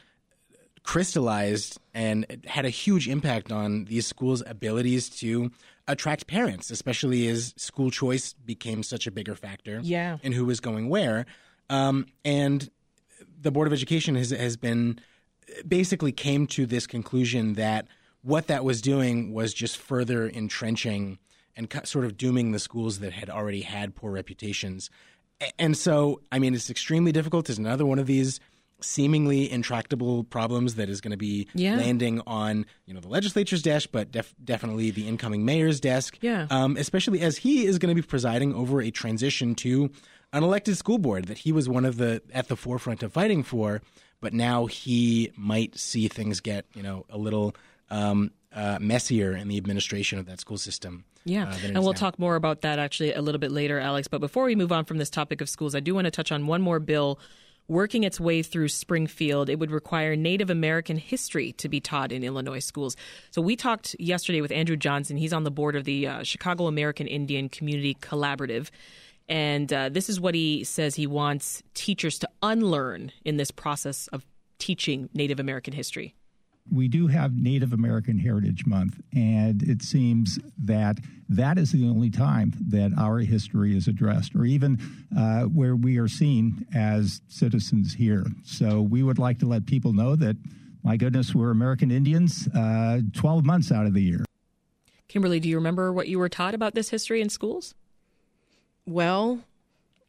[0.83, 5.51] crystallized and had a huge impact on these schools' abilities to
[5.89, 10.19] attract parents, especially as school choice became such a bigger factor yeah.
[10.23, 11.27] in who was going where.
[11.71, 12.71] Um, and
[13.41, 15.01] the Board of Education has has been
[15.67, 17.87] basically came to this conclusion that
[18.25, 21.19] what that was doing was just further entrenching
[21.57, 24.91] and sort of dooming the schools that had already had poor reputations.
[25.59, 27.49] And so, I mean, it's extremely difficult.
[27.49, 28.41] It's another one of these
[28.81, 31.77] seemingly intractable problems that is going to be yeah.
[31.77, 36.19] landing on you know the legislature's desk, but def- definitely the incoming mayor's desk.
[36.21, 36.47] Yeah.
[36.51, 39.91] Um, especially as he is going to be presiding over a transition to
[40.33, 43.43] an elected school board that he was one of the at the forefront of fighting
[43.43, 43.81] for,
[44.21, 47.55] but now he might see things get you know a little
[47.91, 51.05] um, uh, messier in the administration of that school system.
[51.25, 51.99] Yeah, uh, and we'll now.
[51.99, 54.09] talk more about that actually a little bit later, Alex.
[54.09, 56.31] But before we move on from this topic of schools, I do want to touch
[56.31, 57.19] on one more bill
[57.67, 59.49] working its way through Springfield.
[59.49, 62.95] It would require Native American history to be taught in Illinois schools.
[63.31, 65.17] So we talked yesterday with Andrew Johnson.
[65.17, 68.69] He's on the board of the uh, Chicago American Indian Community Collaborative.
[69.29, 74.09] And uh, this is what he says he wants teachers to unlearn in this process
[74.09, 74.27] of
[74.59, 76.15] teaching Native American history
[76.71, 80.99] we do have Native American Heritage Month, and it seems that
[81.29, 84.79] that is the only time that our history is addressed, or even
[85.17, 88.25] uh, where we are seen as citizens here.
[88.45, 90.37] So we would like to let people know that,
[90.83, 94.25] my goodness, we're American Indians uh, 12 months out of the year.
[95.09, 97.75] Kimberly, do you remember what you were taught about this history in schools?
[98.87, 99.41] Well,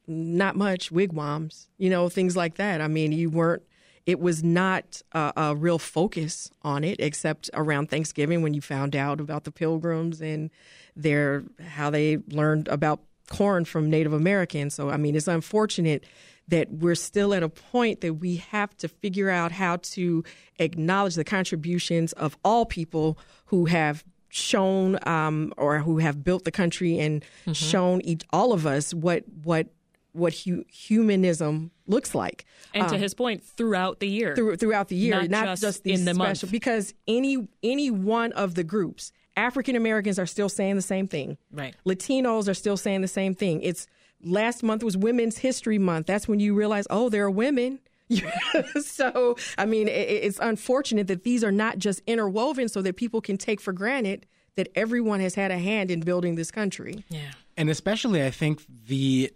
[0.08, 0.92] not much.
[0.92, 2.82] Wigwams, you know, things like that.
[2.82, 3.64] I mean, you weren't
[4.06, 8.96] it was not a, a, real focus on it, except around Thanksgiving when you found
[8.96, 10.52] out about the Pilgrims and
[10.96, 14.76] their how they learned about corn from Native Americans.
[14.76, 16.06] So I mean, it's unfortunate
[16.48, 20.24] that we're still at a point that we have to figure out how to
[20.60, 26.52] acknowledge the contributions of all people who have shown um, or who have built the
[26.52, 27.54] country and mm-hmm.
[27.54, 29.68] shown each, all of us what what
[30.16, 32.46] what hu- humanism looks like.
[32.74, 35.62] And to um, his point, throughout the year, through, throughout the year, not, not just,
[35.62, 40.26] just in the special, month, because any any one of the groups, African Americans are
[40.26, 41.38] still saying the same thing.
[41.52, 41.76] Right.
[41.86, 43.62] Latinos are still saying the same thing.
[43.62, 43.88] It's
[44.24, 46.08] last month was Women's History Month.
[46.08, 47.80] That's when you realize, oh, there are women.
[48.82, 53.20] so, I mean, it, it's unfortunate that these are not just interwoven so that people
[53.20, 57.04] can take for granted that everyone has had a hand in building this country.
[57.10, 57.32] Yeah.
[57.58, 59.32] And especially, I think the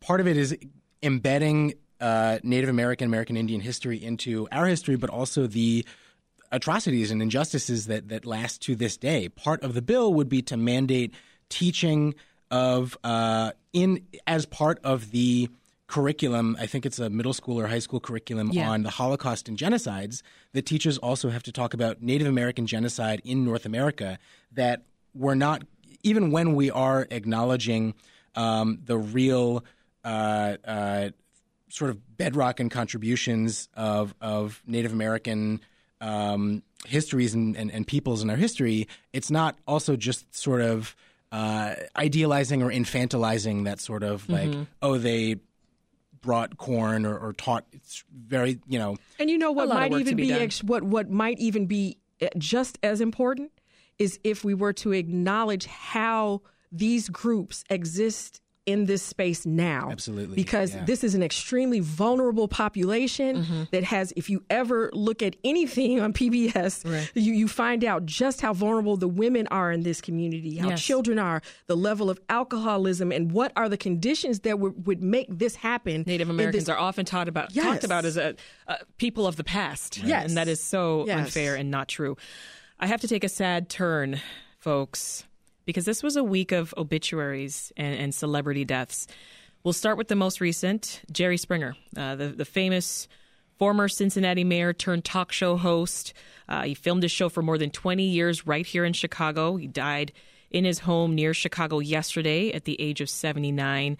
[0.00, 0.56] part of it is
[1.02, 5.84] embedding uh, Native American, American Indian history into our history, but also the
[6.50, 9.28] atrocities and injustices that, that last to this day.
[9.28, 11.14] Part of the bill would be to mandate
[11.48, 12.14] teaching
[12.50, 15.48] of uh, in as part of the
[15.86, 16.56] curriculum.
[16.58, 18.70] I think it's a middle school or high school curriculum Yeah.
[18.70, 20.22] on the Holocaust and genocides.
[20.52, 24.18] That teachers also have to talk about Native American genocide in North America.
[24.52, 24.82] That
[25.14, 25.64] we're not
[26.02, 27.94] even when we are acknowledging
[28.34, 29.64] um, the real.
[30.04, 31.10] Uh, uh,
[31.70, 35.60] sort of bedrock and contributions of of Native American
[36.00, 40.94] um, histories and, and, and peoples in our history, it's not also just sort of
[41.32, 44.66] uh, idealizing or infantilizing that sort of like, Mhm.
[44.80, 45.36] oh, they
[46.22, 47.66] brought corn or, or taught.
[47.72, 48.96] It's very, you know.
[49.18, 52.28] And you know what might even be be, ex- what what might even be uh,
[52.38, 53.50] just as important
[53.98, 56.40] is if we were to acknowledge how
[56.72, 59.88] these groups exist in this space now.
[59.90, 60.36] Absolutely.
[60.36, 60.84] Because yeah.
[60.84, 63.62] this is an extremely vulnerable population Mm-hmm.
[63.72, 68.40] that has if you ever look at anything on PBS, you, you find out just
[68.40, 70.82] how vulnerable the women are in this community, how Yes.
[70.82, 75.26] children are, the level of alcoholism and what are the conditions that would, would make
[75.30, 76.04] this happen.
[76.06, 77.64] Native Americans this- are often taught about Yes.
[77.64, 78.34] talked about as a,
[78.66, 80.28] uh people of the past, Yes.
[80.28, 81.18] and that is so Yes.
[81.18, 82.16] unfair and not true.
[82.78, 84.20] I have to take a sad turn,
[84.58, 85.24] folks,
[85.68, 89.06] because this was a week of obituaries and, and celebrity deaths.
[89.62, 93.06] We'll start with the most recent, Jerry Springer, uh, the the famous
[93.58, 96.14] former Cincinnati mayor turned talk show host.
[96.48, 99.56] Uh, he filmed his show for more than 20 years right here in Chicago.
[99.56, 100.12] He died
[100.50, 103.98] in his home near Chicago yesterday at the age of 79.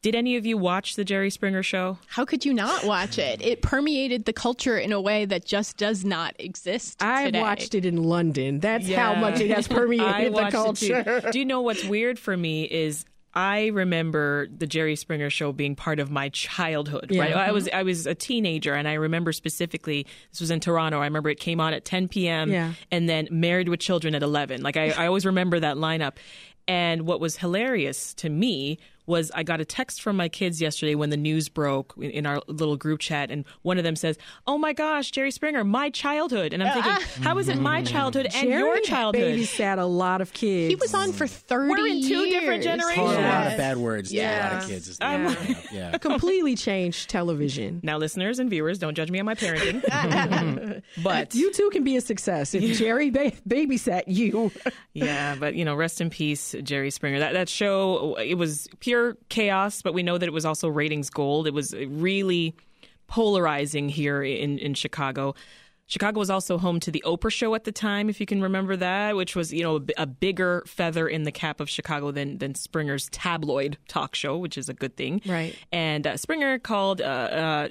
[0.00, 1.98] Did any of you watch the Jerry Springer show?
[2.06, 3.42] How could you not watch it?
[3.42, 7.02] It permeated the culture in a way that just does not exist.
[7.02, 7.40] I today.
[7.40, 8.60] watched it in London.
[8.60, 11.02] That's how much it has permeated the watched it too.
[11.02, 11.30] culture.
[11.32, 15.76] Do you know what's weird for me is I remember the Jerry Springer show being
[15.76, 17.08] part of my childhood.
[17.10, 17.22] Yeah.
[17.22, 17.76] Right, I was mm-hmm.
[17.76, 21.00] I was a teenager, and I remember specifically this was in Toronto.
[21.00, 22.50] I remember it came on at 10 p.m.
[22.50, 22.72] Yeah.
[22.90, 24.62] and then Married with Children at 11.
[24.62, 26.16] Like I, I always remember that lineup.
[26.66, 30.94] And what was hilarious to me was I got a text from my kids yesterday
[30.94, 34.18] when the news broke in- in our little group chat, and one of them says,
[34.46, 37.92] "Oh my gosh, Jerry Springer, my childhood," and I'm thinking, how is it my mm-hmm.
[37.92, 39.38] childhood and Jerry your childhood?
[39.38, 40.68] babysat a lot of kids.
[40.68, 42.64] He was on for 30 We're in two different years.
[42.64, 43.10] generations.
[43.10, 44.88] Or a lot of bad words to a lot of kids.
[44.88, 45.96] Is like- yeah.
[45.98, 47.80] completely changed television.
[47.82, 49.82] Now, listeners and viewers, don't judge me on my parenting.
[51.02, 54.50] but You too can be a success if Jerry ba- babysat you.
[54.92, 57.20] yeah, but you know, rest in peace, Jerry Springer.
[57.20, 58.97] That that show, it was pure
[59.28, 61.46] chaos, but we know that it was also ratings gold.
[61.46, 62.54] It was really
[63.06, 65.34] polarizing here in in Chicago.
[65.88, 68.76] Chicago was also home to the Oprah show at the time, if you can remember
[68.76, 72.38] that, which was you know a, a bigger feather in the cap of Chicago than
[72.38, 75.22] than Springer's tabloid talk show, which is a good thing.
[75.26, 75.56] Right.
[75.72, 77.00] And uh, Springer called.
[77.00, 77.68] Uh, uh,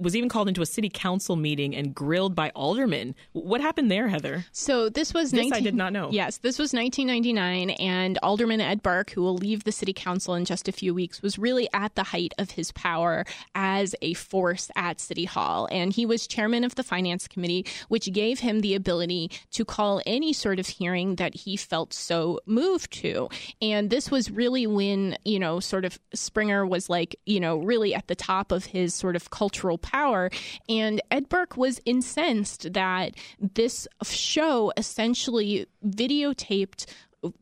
[0.00, 3.14] was even called into a city council meeting and grilled by aldermen.
[3.32, 4.44] What happened there, Heather?
[4.52, 6.10] So this was This I did not know.
[6.10, 10.44] Yes, this was 1999, and Alderman Ed Burke, who will leave the city council in
[10.44, 14.70] just a few weeks, was really at the height of his power as a force
[14.76, 18.74] at City Hall, and he was chairman of the finance committee, which gave him the
[18.74, 23.28] ability to call any sort of hearing that he felt so moved to.
[23.60, 27.94] And this was really when you know, sort of Springer was like, you know, really
[27.94, 30.30] at the top of his sort of cultural power.
[30.68, 36.86] And Ed Burke was incensed that this show essentially videotaped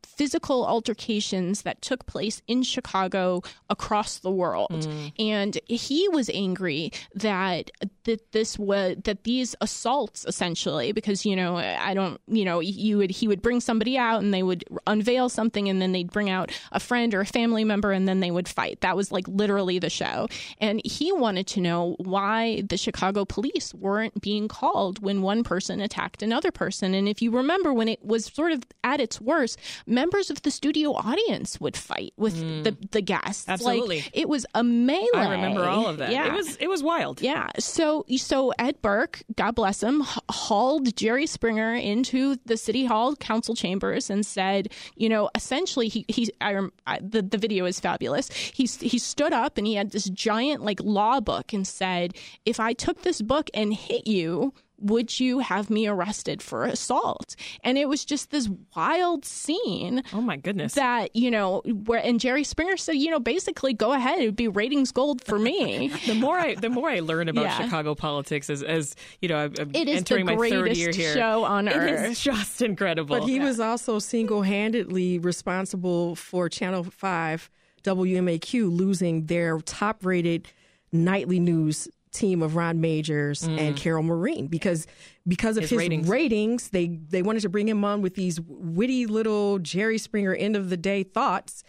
[0.02, 4.70] physical altercations that took place in Chicago across the world.
[4.70, 5.12] Mm.
[5.18, 7.70] And he was angry that
[8.04, 12.98] that this was that these assaults essentially because you know I don't you know you
[12.98, 16.30] would he would bring somebody out and they would unveil something and then they'd bring
[16.30, 18.80] out a friend or a family member and then they would fight.
[18.80, 20.28] That was like literally the show.
[20.58, 25.80] And he wanted to know why the Chicago police weren't being called when one person
[25.80, 26.94] attacked another person.
[26.94, 30.50] And if you remember when it was sort of at its worst, members of the
[30.50, 32.64] studio audience would fight with mm.
[32.64, 33.48] the the guests.
[33.48, 34.04] Like, Absolutely.
[34.12, 35.06] it was a melee.
[35.14, 36.12] I remember all of that.
[36.12, 36.26] Yeah.
[36.26, 37.20] It was it was wild.
[37.20, 37.48] Yeah.
[37.59, 43.54] So so Ed Burke, God bless him, hauled Jerry Springer into the city hall council
[43.54, 48.30] chambers and said, you know, essentially he he I, I the the video is fabulous.
[48.30, 52.61] He he stood up and he had this giant like law book and said, if
[52.61, 57.36] I took this book and hit you, would you have me arrested for assault?
[57.62, 60.02] And it was just this wild scene.
[60.12, 60.74] Oh my goodness.
[60.74, 64.36] That, you know, where and Jerry Springer said, you know, basically go ahead, it would
[64.36, 65.88] be ratings gold for me.
[66.06, 67.62] the more I the more I learn about Yeah.
[67.64, 70.90] Chicago politics as as you know I'm, I'm It is the entering my third year
[70.92, 71.14] here.
[71.14, 72.10] show on It earth.
[72.10, 73.18] is just incredible.
[73.18, 77.50] But he was also single handedly responsible for Channel 5
[77.82, 80.48] WMAQ losing their top rated
[80.92, 83.76] nightly news team of Ron Magers and mm.
[83.76, 84.86] Carol Marin because
[85.28, 86.08] because of His his, ratings.
[86.08, 86.68] ratings.
[86.70, 90.70] they they wanted to bring him on with these witty little Jerry Springer end of
[90.70, 91.62] the day thoughts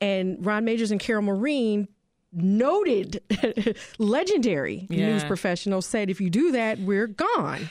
[0.00, 1.88] and Ron Magers and Carol Marin
[2.32, 3.22] noted,
[3.98, 5.08] legendary Yeah.
[5.12, 7.70] news professional, said, "If you do that, we're gone."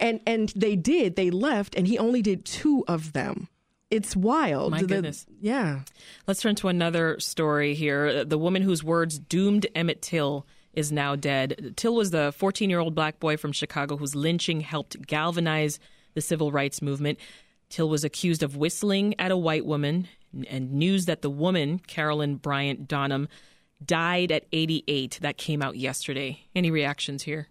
[0.00, 1.16] And and they did.
[1.16, 3.48] They left, and he only did two of them.
[3.90, 4.72] It's wild.
[4.72, 5.26] My The- goodness.
[5.40, 5.80] yeah.
[6.26, 8.24] Let's turn to another story here.
[8.24, 10.46] The woman whose words doomed Emmett Till
[10.76, 11.74] is now dead.
[11.76, 15.78] Till was the 14 year old black boy from Chicago whose lynching helped galvanize
[16.14, 17.18] the civil rights movement.
[17.68, 20.06] Till was accused of whistling at a white woman,
[20.48, 23.28] and news that the woman, Carolyn Bryant Donham,
[23.84, 25.18] died at 88.
[25.22, 26.46] That came out yesterday.
[26.54, 27.48] Any reactions here?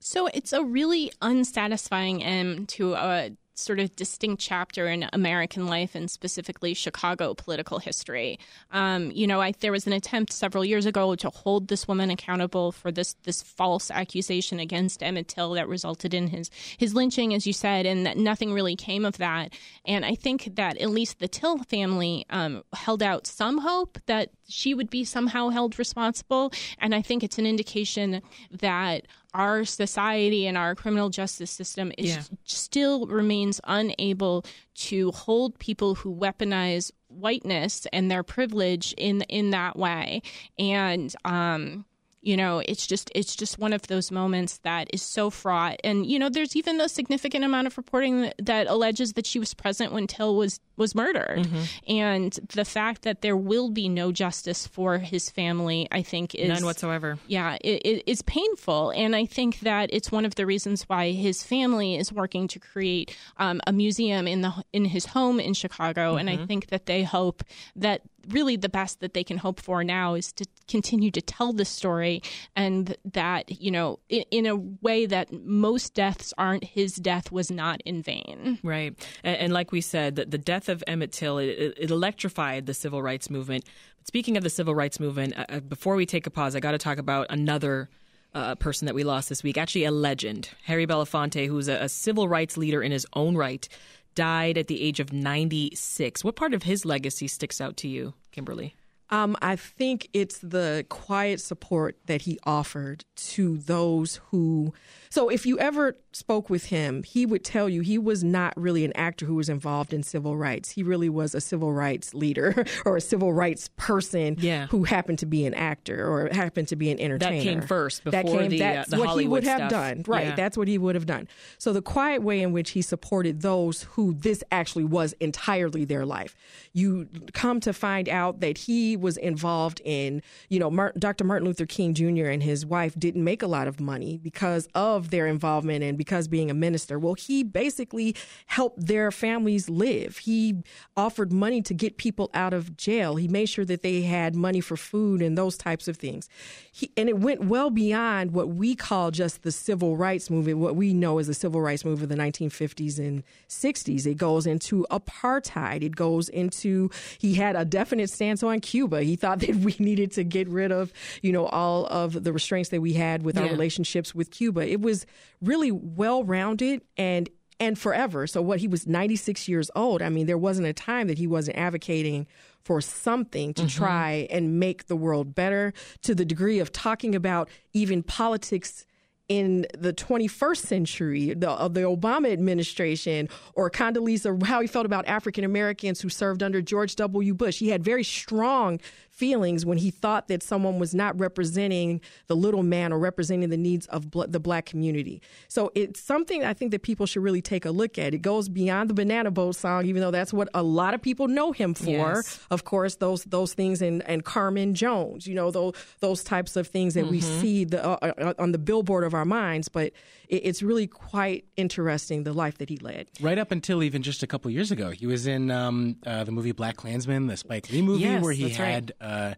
[0.00, 5.94] So it's a really unsatisfying end to a sort of distinct chapter in American life
[5.94, 8.38] and specifically Chicago political history.
[8.70, 12.10] Um, you know, I, there was an attempt several years ago to hold this woman
[12.10, 17.34] accountable for this this false accusation against Emmett Till that resulted in his his lynching,
[17.34, 19.52] as you said, and that nothing really came of that.
[19.84, 24.30] And I think that at least the Till family um, held out some hope that
[24.48, 26.52] she would be somehow held responsible.
[26.78, 32.08] And I think it's an indication that our society and our criminal justice system is
[32.08, 32.22] Yeah.
[32.44, 34.44] still remains unable
[34.76, 40.22] to hold people who weaponize whiteness and their privilege in in that way.
[40.58, 41.84] And um
[42.28, 45.76] you know it's just it's just one of those moments that is so fraught.
[45.82, 49.38] And you know there's even a significant amount of reporting that, that alleges that she
[49.38, 51.48] was present when till was was murdered.
[51.88, 56.48] And the fact that there will be no justice for his family i think is
[56.48, 57.18] None whatsoever.
[57.26, 61.12] yeah, it, it is painful, and I think that it's one of the reasons why
[61.12, 65.54] his family is working to create um, a museum in the in his home in
[65.54, 67.42] Chicago, and I think that they hope
[67.76, 71.52] that really the best that they can hope for now is to continue to tell
[71.52, 72.22] the story,
[72.56, 76.64] and that you know in, in a way that most deaths aren't.
[76.64, 78.58] His death was not in vain.
[78.62, 78.94] Right.
[79.24, 82.74] And, and like we said, the, the death of Emmett Till, it, it electrified the
[82.74, 83.64] civil rights movement.
[83.98, 86.60] But speaking of the civil rights movement, uh, uh, before we take a pause, I
[86.60, 87.88] got to talk about another
[88.34, 90.50] uh, person that we lost this week, actually a legend.
[90.64, 93.68] Harry Belafonte, who's a, a civil rights leader in his own right,
[94.14, 96.24] died at the age of 96.
[96.24, 98.74] What part of his legacy sticks out to you, Kimberley?
[99.10, 104.74] Um, I think it's the quiet support that he offered to those who.
[105.08, 108.84] So, if you ever spoke with him, he would tell you he was not really
[108.84, 110.70] an actor who was involved in civil rights.
[110.70, 114.66] He really was a civil rights leader or a civil rights person Yeah.
[114.66, 117.36] who happened to be an actor or happened to be an entertainer.
[117.36, 120.02] That came first That came- the, uh, the what he Hollywood would have done.
[120.06, 120.26] Right.
[120.28, 120.34] Yeah.
[120.34, 121.28] That's what he would have done.
[121.58, 126.04] So, the quiet way in which he supported those who this actually was entirely their
[126.04, 126.34] life.
[126.72, 131.24] You come to find out that he was involved in, you know, Mar- Dr.
[131.24, 132.26] Martin Luther King Jr.
[132.26, 136.07] and his wife didn't make a lot of money because of their involvement and because
[136.28, 136.98] being a minister.
[136.98, 140.18] Well, he basically helped their families live.
[140.18, 140.62] He
[140.96, 143.16] offered money to get people out of jail.
[143.16, 146.28] He made sure that they had money for food and those types of things.
[146.72, 150.76] He, and it went well beyond what we call just the civil rights movement, what
[150.76, 154.06] we know as the civil rights movement of the 1950s and 60s.
[154.06, 155.82] It goes into apartheid.
[155.82, 159.02] It goes into, he had a definite stance on Cuba.
[159.02, 160.92] He thought that we needed to get rid of,
[161.22, 164.66] you know, all of the restraints that we had with our relationships with Cuba.
[164.66, 165.06] It was
[165.42, 167.28] really well rounded and
[167.60, 168.26] and forever.
[168.26, 170.00] So what he was 96 years old.
[170.00, 172.26] I mean, there wasn't a time that he wasn't advocating
[172.62, 173.78] for something to mm-hmm.
[173.78, 175.72] try and make the world better
[176.02, 178.86] to the degree of talking about even politics
[179.28, 185.06] in the 21st century, the, of the Obama administration, or Condoleezza, how he felt about
[185.06, 187.34] African Americans who served under George W.
[187.34, 187.58] Bush.
[187.58, 188.80] He had very strong
[189.18, 193.56] feelings when he thought that someone was not representing the little man or representing the
[193.56, 195.20] needs of bl- the black community.
[195.48, 198.14] So it's something I think that people should really take a look at.
[198.14, 201.26] It goes beyond the Banana Boat song, even though that's what a lot of people
[201.26, 201.90] know him for.
[201.90, 202.38] Yes.
[202.50, 206.68] Of course, those those things and and Carmen Jones, you know, those those types of
[206.68, 209.68] things that we see the, uh, uh, on the billboard of our minds.
[209.68, 209.92] But
[210.28, 213.08] it, it's really quite interesting the life that he led.
[213.20, 216.32] Right up until even just a couple years ago, he was in um, uh, the
[216.32, 218.68] movie BlacKkKlansman, the Spike Lee movie, Yes, where he that's right.
[218.68, 219.34] had uh,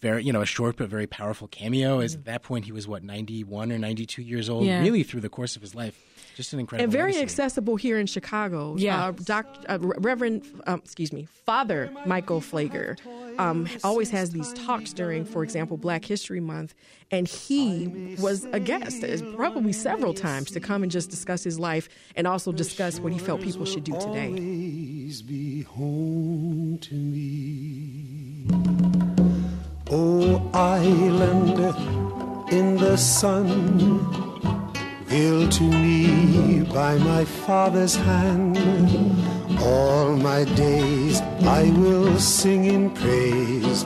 [0.00, 2.00] very, you know, a short but very powerful cameo.
[2.00, 4.64] As at that point, he was what ninety one or ninety two years old.
[4.64, 4.80] Yeah.
[4.82, 5.98] Really, through the course of his life,
[6.40, 7.22] just an incredible and very legacy.
[7.22, 8.74] accessible here in Chicago.
[8.78, 9.08] Yeah.
[9.08, 12.98] uh, Doc, uh, Reverend, um, excuse me, Father Michael Pfleger
[13.38, 16.74] um, always has these talks during, for example, Black History Month,
[17.10, 21.58] and he was a guest, uh, probably several times, to come and just discuss his
[21.58, 24.30] life and also discuss what he felt people should do today.
[25.26, 28.46] be home to me.
[29.90, 31.58] Oh, island
[32.50, 34.29] in the sun,
[35.10, 38.56] ill to me by my father's hand.
[39.60, 43.84] All my days I will sing in praise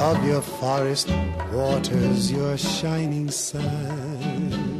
[0.00, 1.10] of your forest
[1.52, 4.78] waters, your shining sun.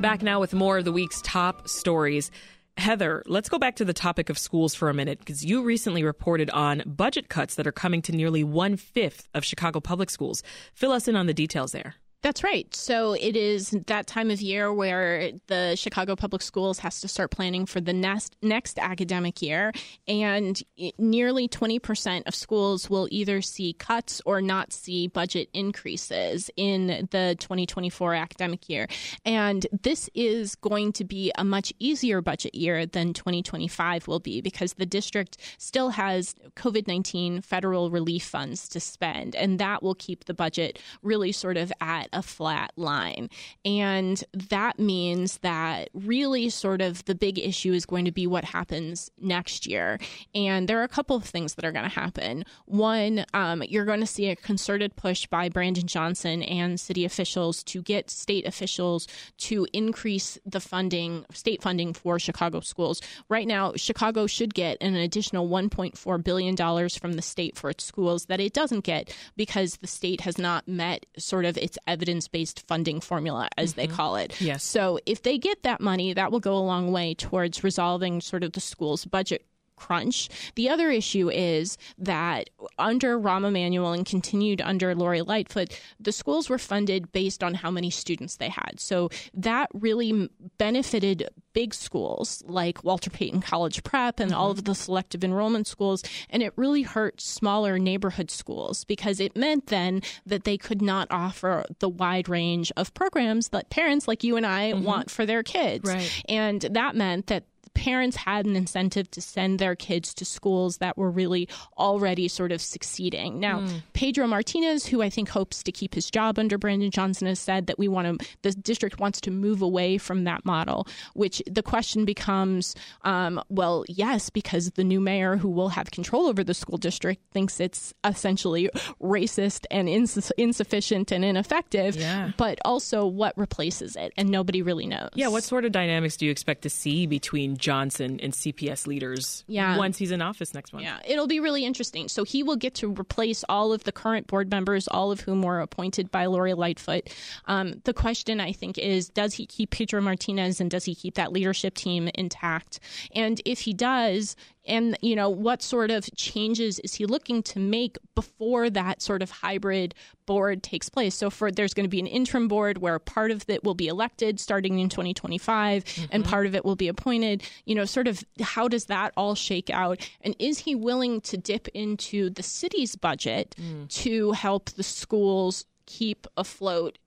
[0.00, 2.30] Back now with more of the week's top stories.
[2.76, 6.04] Heather, let's go back to the topic of schools for a minute because you recently
[6.04, 10.44] reported on budget cuts that are coming to nearly one fifth of Chicago public schools.
[10.72, 11.96] Fill us in on the details there.
[12.20, 12.74] That's right.
[12.74, 17.30] So it is that time of year where the Chicago Public Schools has to start
[17.30, 19.72] planning for the next next academic year,
[20.08, 20.60] and
[20.98, 27.36] nearly 20% of schools will either see cuts or not see budget increases in the
[27.38, 28.88] 2024 academic year.
[29.24, 34.40] And this is going to be a much easier budget year than 2025 will be
[34.40, 40.24] because the district still has COVID-19 federal relief funds to spend, and that will keep
[40.24, 43.30] the budget really sort of at a flat line.
[43.64, 48.44] And that means that really sort of the big issue is going to be what
[48.44, 49.98] happens next year.
[50.34, 52.44] And there are a couple of things that are going to happen.
[52.66, 57.62] One, um, you're going to see a concerted push by Brandon Johnson and city officials
[57.64, 59.06] to get state officials
[59.38, 63.00] to increase the funding, state funding for Chicago schools.
[63.28, 66.56] Right now, Chicago should get an additional $1.4 billion
[66.90, 70.66] from the state for its schools that it doesn't get because the state has not
[70.68, 73.80] met sort of its evidence based funding formula, as mm-hmm.
[73.80, 74.40] they call it.
[74.40, 74.62] Yes.
[74.62, 78.44] So if they get that money, that will go a long way towards resolving sort
[78.44, 79.44] of the school's budget
[79.78, 80.28] crunch.
[80.54, 86.50] The other issue is that under Rahm Emanuel and continued under Lori Lightfoot, the schools
[86.50, 88.74] were funded based on how many students they had.
[88.78, 94.40] So that really benefited big schools like Walter Payton College Prep and mm-hmm.
[94.40, 96.04] all of the selective enrollment schools.
[96.30, 101.08] And it really hurt smaller neighborhood schools because it meant then that they could not
[101.10, 104.84] offer the wide range of programs that parents like you and I mm-hmm.
[104.84, 105.88] want for their kids.
[105.88, 106.22] Right.
[106.28, 110.96] And that meant that parents had an incentive to send their kids to schools that
[110.96, 113.40] were really already sort of succeeding.
[113.40, 113.82] Now, mm.
[113.92, 117.66] Pedro Martinez, who I think hopes to keep his job under Brandon Johnson, has said
[117.66, 121.62] that we want to, the district wants to move away from that model, which the
[121.62, 126.54] question becomes um, well, yes, because the new mayor who will have control over the
[126.54, 128.70] school district thinks it's essentially
[129.02, 132.32] racist and ins- insufficient and ineffective, yeah.
[132.36, 135.10] but also what replaces it, and nobody really knows.
[135.14, 139.44] Yeah, what sort of dynamics do you expect to see between Johnson and CPS leaders
[139.46, 139.76] yeah.
[139.76, 140.86] once he's in office next month.
[140.86, 142.08] Yeah, it'll be really interesting.
[142.08, 145.42] So he will get to replace all of the current board members, all of whom
[145.42, 147.10] were appointed by Lori Lightfoot.
[147.44, 151.16] Um, the question, I think, is does he keep Pedro Martinez and does he keep
[151.16, 152.80] that leadership team intact?
[153.14, 154.34] And if he does,
[154.68, 159.22] and you know what sort of changes is he looking to make before that sort
[159.22, 159.94] of hybrid
[160.26, 163.44] board takes place so for there's going to be an interim board where part of
[163.48, 166.04] it will be elected starting in 2025 mm-hmm.
[166.10, 169.34] and part of it will be appointed you know sort of how does that all
[169.34, 173.88] shake out and is he willing to dip into the city's budget mm.
[173.88, 176.98] to help the schools keep afloat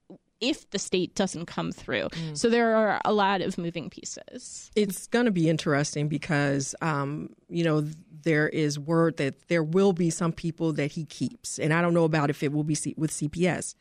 [0.42, 2.10] if the state doesn't come through.
[2.10, 2.38] Mm.
[2.38, 4.72] So there are a lot of moving pieces.
[4.76, 7.88] It's going to be interesting because, um, you know,
[8.24, 11.60] there is word that there will be some people that he keeps.
[11.60, 13.76] And I don't know about if it will be C- with CPS.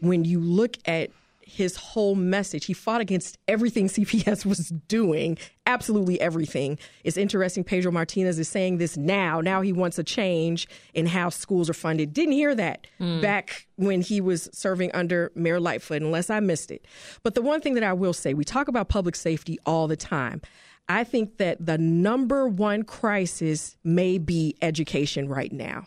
[0.00, 1.10] When you look at
[1.46, 2.66] his whole message.
[2.66, 6.78] He fought against everything CPS was doing, absolutely everything.
[7.04, 7.64] It's interesting.
[7.64, 9.40] Pedro Martinez is saying this now.
[9.40, 12.12] Now he wants a change in how schools are funded.
[12.12, 13.20] Didn't hear that mm.
[13.20, 16.86] back when he was serving under Mayor Lightfoot, unless I missed it.
[17.22, 19.96] But the one thing that I will say, we talk about public safety all the
[19.96, 20.40] time.
[20.88, 25.86] I think that the number one crisis may be education right now.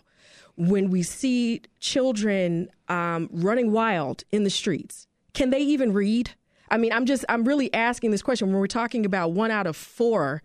[0.56, 5.07] When we see children um, running wild in the streets,
[5.38, 6.32] can they even read?
[6.72, 9.68] I mean, I'm just, I'm really asking this question when we're talking about one out
[9.68, 10.42] of four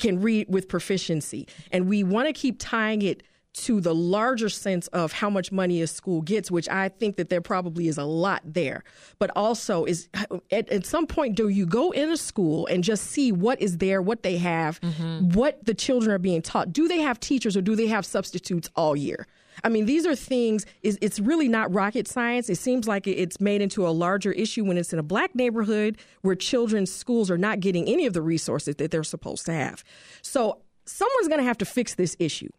[0.00, 1.46] can read with proficiency.
[1.70, 3.22] And we want to keep tying it
[3.54, 7.28] to the larger sense of how much money a school gets, which I think that
[7.28, 8.82] there probably is a lot there.
[9.20, 10.08] But also, is
[10.50, 13.78] at, at some point, do you go in a school and just see what is
[13.78, 15.30] there, what they have, mm-hmm.
[15.30, 16.72] what the children are being taught?
[16.72, 19.28] Do they have teachers or do they have substitutes all year?
[19.64, 22.48] I mean, these are things, it's really not rocket science.
[22.48, 25.98] It seems like it's made into a larger issue when it's in a black neighborhood
[26.22, 29.84] where children's schools are not getting any of the resources that they're supposed to have.
[30.22, 32.50] So someone's going to have to fix this issue.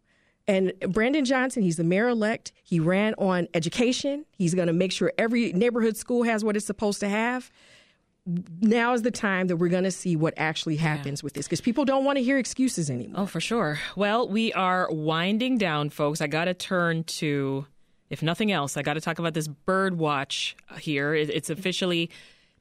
[0.48, 2.52] And Brandon Johnson, he's the mayor elect.
[2.64, 4.24] He ran on education.
[4.36, 7.50] He's going to make sure every neighborhood school has what it's supposed to have
[8.26, 11.24] now is the time that we're going to see what actually happens yeah.
[11.24, 13.22] with this because people don't want to hear excuses anymore.
[13.22, 13.78] Oh, for sure.
[13.96, 16.20] Well, we are winding down, folks.
[16.20, 17.66] I got to turn to
[18.10, 21.14] if nothing else, I got to talk about this bird watch here.
[21.14, 22.10] It's officially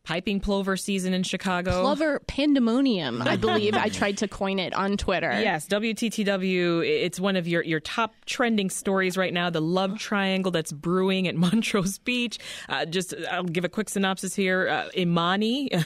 [0.03, 1.81] piping plover season in Chicago.
[1.81, 3.75] Plover pandemonium, I believe.
[3.75, 5.31] I tried to coin it on Twitter.
[5.39, 6.83] Yes, WTTW.
[6.85, 9.49] It's one of your, your top trending stories right now.
[9.49, 12.39] The love triangle that's brewing at Montrose Beach.
[12.67, 14.67] Uh, just, I'll give a quick synopsis here.
[14.67, 15.71] Uh, Imani.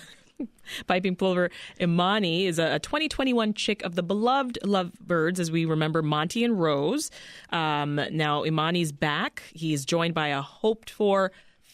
[0.88, 6.44] Piping Plover Imani is a 2021 chick of the beloved lovebirds, as we remember Monty
[6.44, 7.12] and Rose.
[7.52, 9.44] Um, now, Imani's back.
[9.54, 11.32] He is joined by a hoped for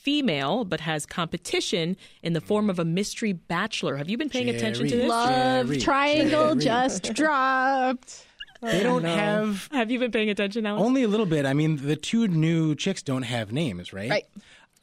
[0.10, 3.96] female, but has competition in the form of a mystery bachelor.
[3.96, 5.08] Have you been paying Jerry, attention to this?
[5.08, 6.64] Love Jerry, triangle Jerry.
[6.66, 8.26] just dropped.
[8.62, 10.84] They don't have Have you been paying attention, Alex?
[10.84, 11.46] only a little bit.
[11.46, 14.10] I mean, the two new chicks don't have names, right?
[14.10, 14.26] Right.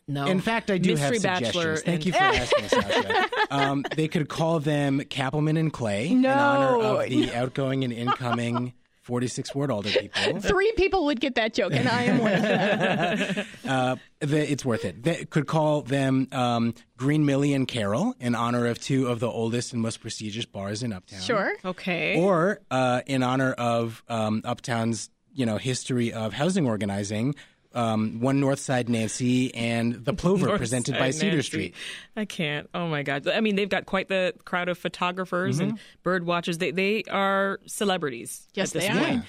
[0.06, 0.26] no.
[0.26, 1.76] In fact, I do mystery have bachelor.
[1.76, 1.82] suggestions.
[1.82, 3.28] Thank and- you for asking, Sasha.
[3.50, 6.30] Um, they could call them Cappleman and Clay No.
[6.32, 8.72] in honor of the outgoing and incoming
[9.06, 10.40] 46 word older people.
[10.40, 13.46] Three people would get that joke, and I am one of them.
[13.66, 15.02] Uh, the, it's worth it.
[15.02, 19.28] They could call them um, Green Millie and Carol in honor of two of the
[19.28, 21.20] oldest and most prestigious bars in Uptown.
[21.20, 21.52] Sure.
[21.64, 22.20] Okay.
[22.20, 27.34] Or uh, in honor of um, Uptown's you know history of housing organizing.
[27.76, 31.46] Um, one Northside Nancy and the Plover North presented Side by Cedar Nancy.
[31.46, 31.74] Street.
[32.16, 32.68] I can't.
[32.74, 33.28] Oh my god.
[33.28, 36.58] I mean, they've got quite the crowd of photographers and bird watchers.
[36.58, 38.48] They they are celebrities.
[38.54, 39.04] Yes, at this they are.
[39.04, 39.24] point.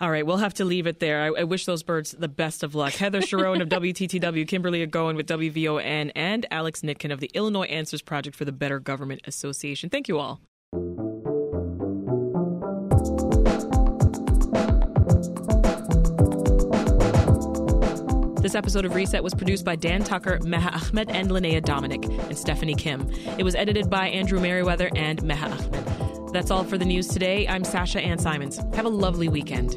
[0.00, 1.22] All right, we'll have to leave it there.
[1.22, 2.92] I, I wish those birds the best of luck.
[2.92, 8.00] Heather Cherone of WTTW, Kimberley Egonmwan with WVON, and Alex Nitkin of the Illinois Answers
[8.00, 9.90] Project for the Better Government Association.
[9.90, 10.40] Thank you all.
[18.48, 22.38] This episode of Reset was produced by Dan Tucker, Meha Ahmed, and Linnea Dominic, and
[22.38, 23.06] Stephanie Kim.
[23.36, 26.32] It was edited by Andrew Merriweather and Meha Ahmed.
[26.32, 27.46] That's all for the news today.
[27.46, 28.56] I'm Sasha Ann Simons.
[28.72, 29.76] Have a lovely weekend.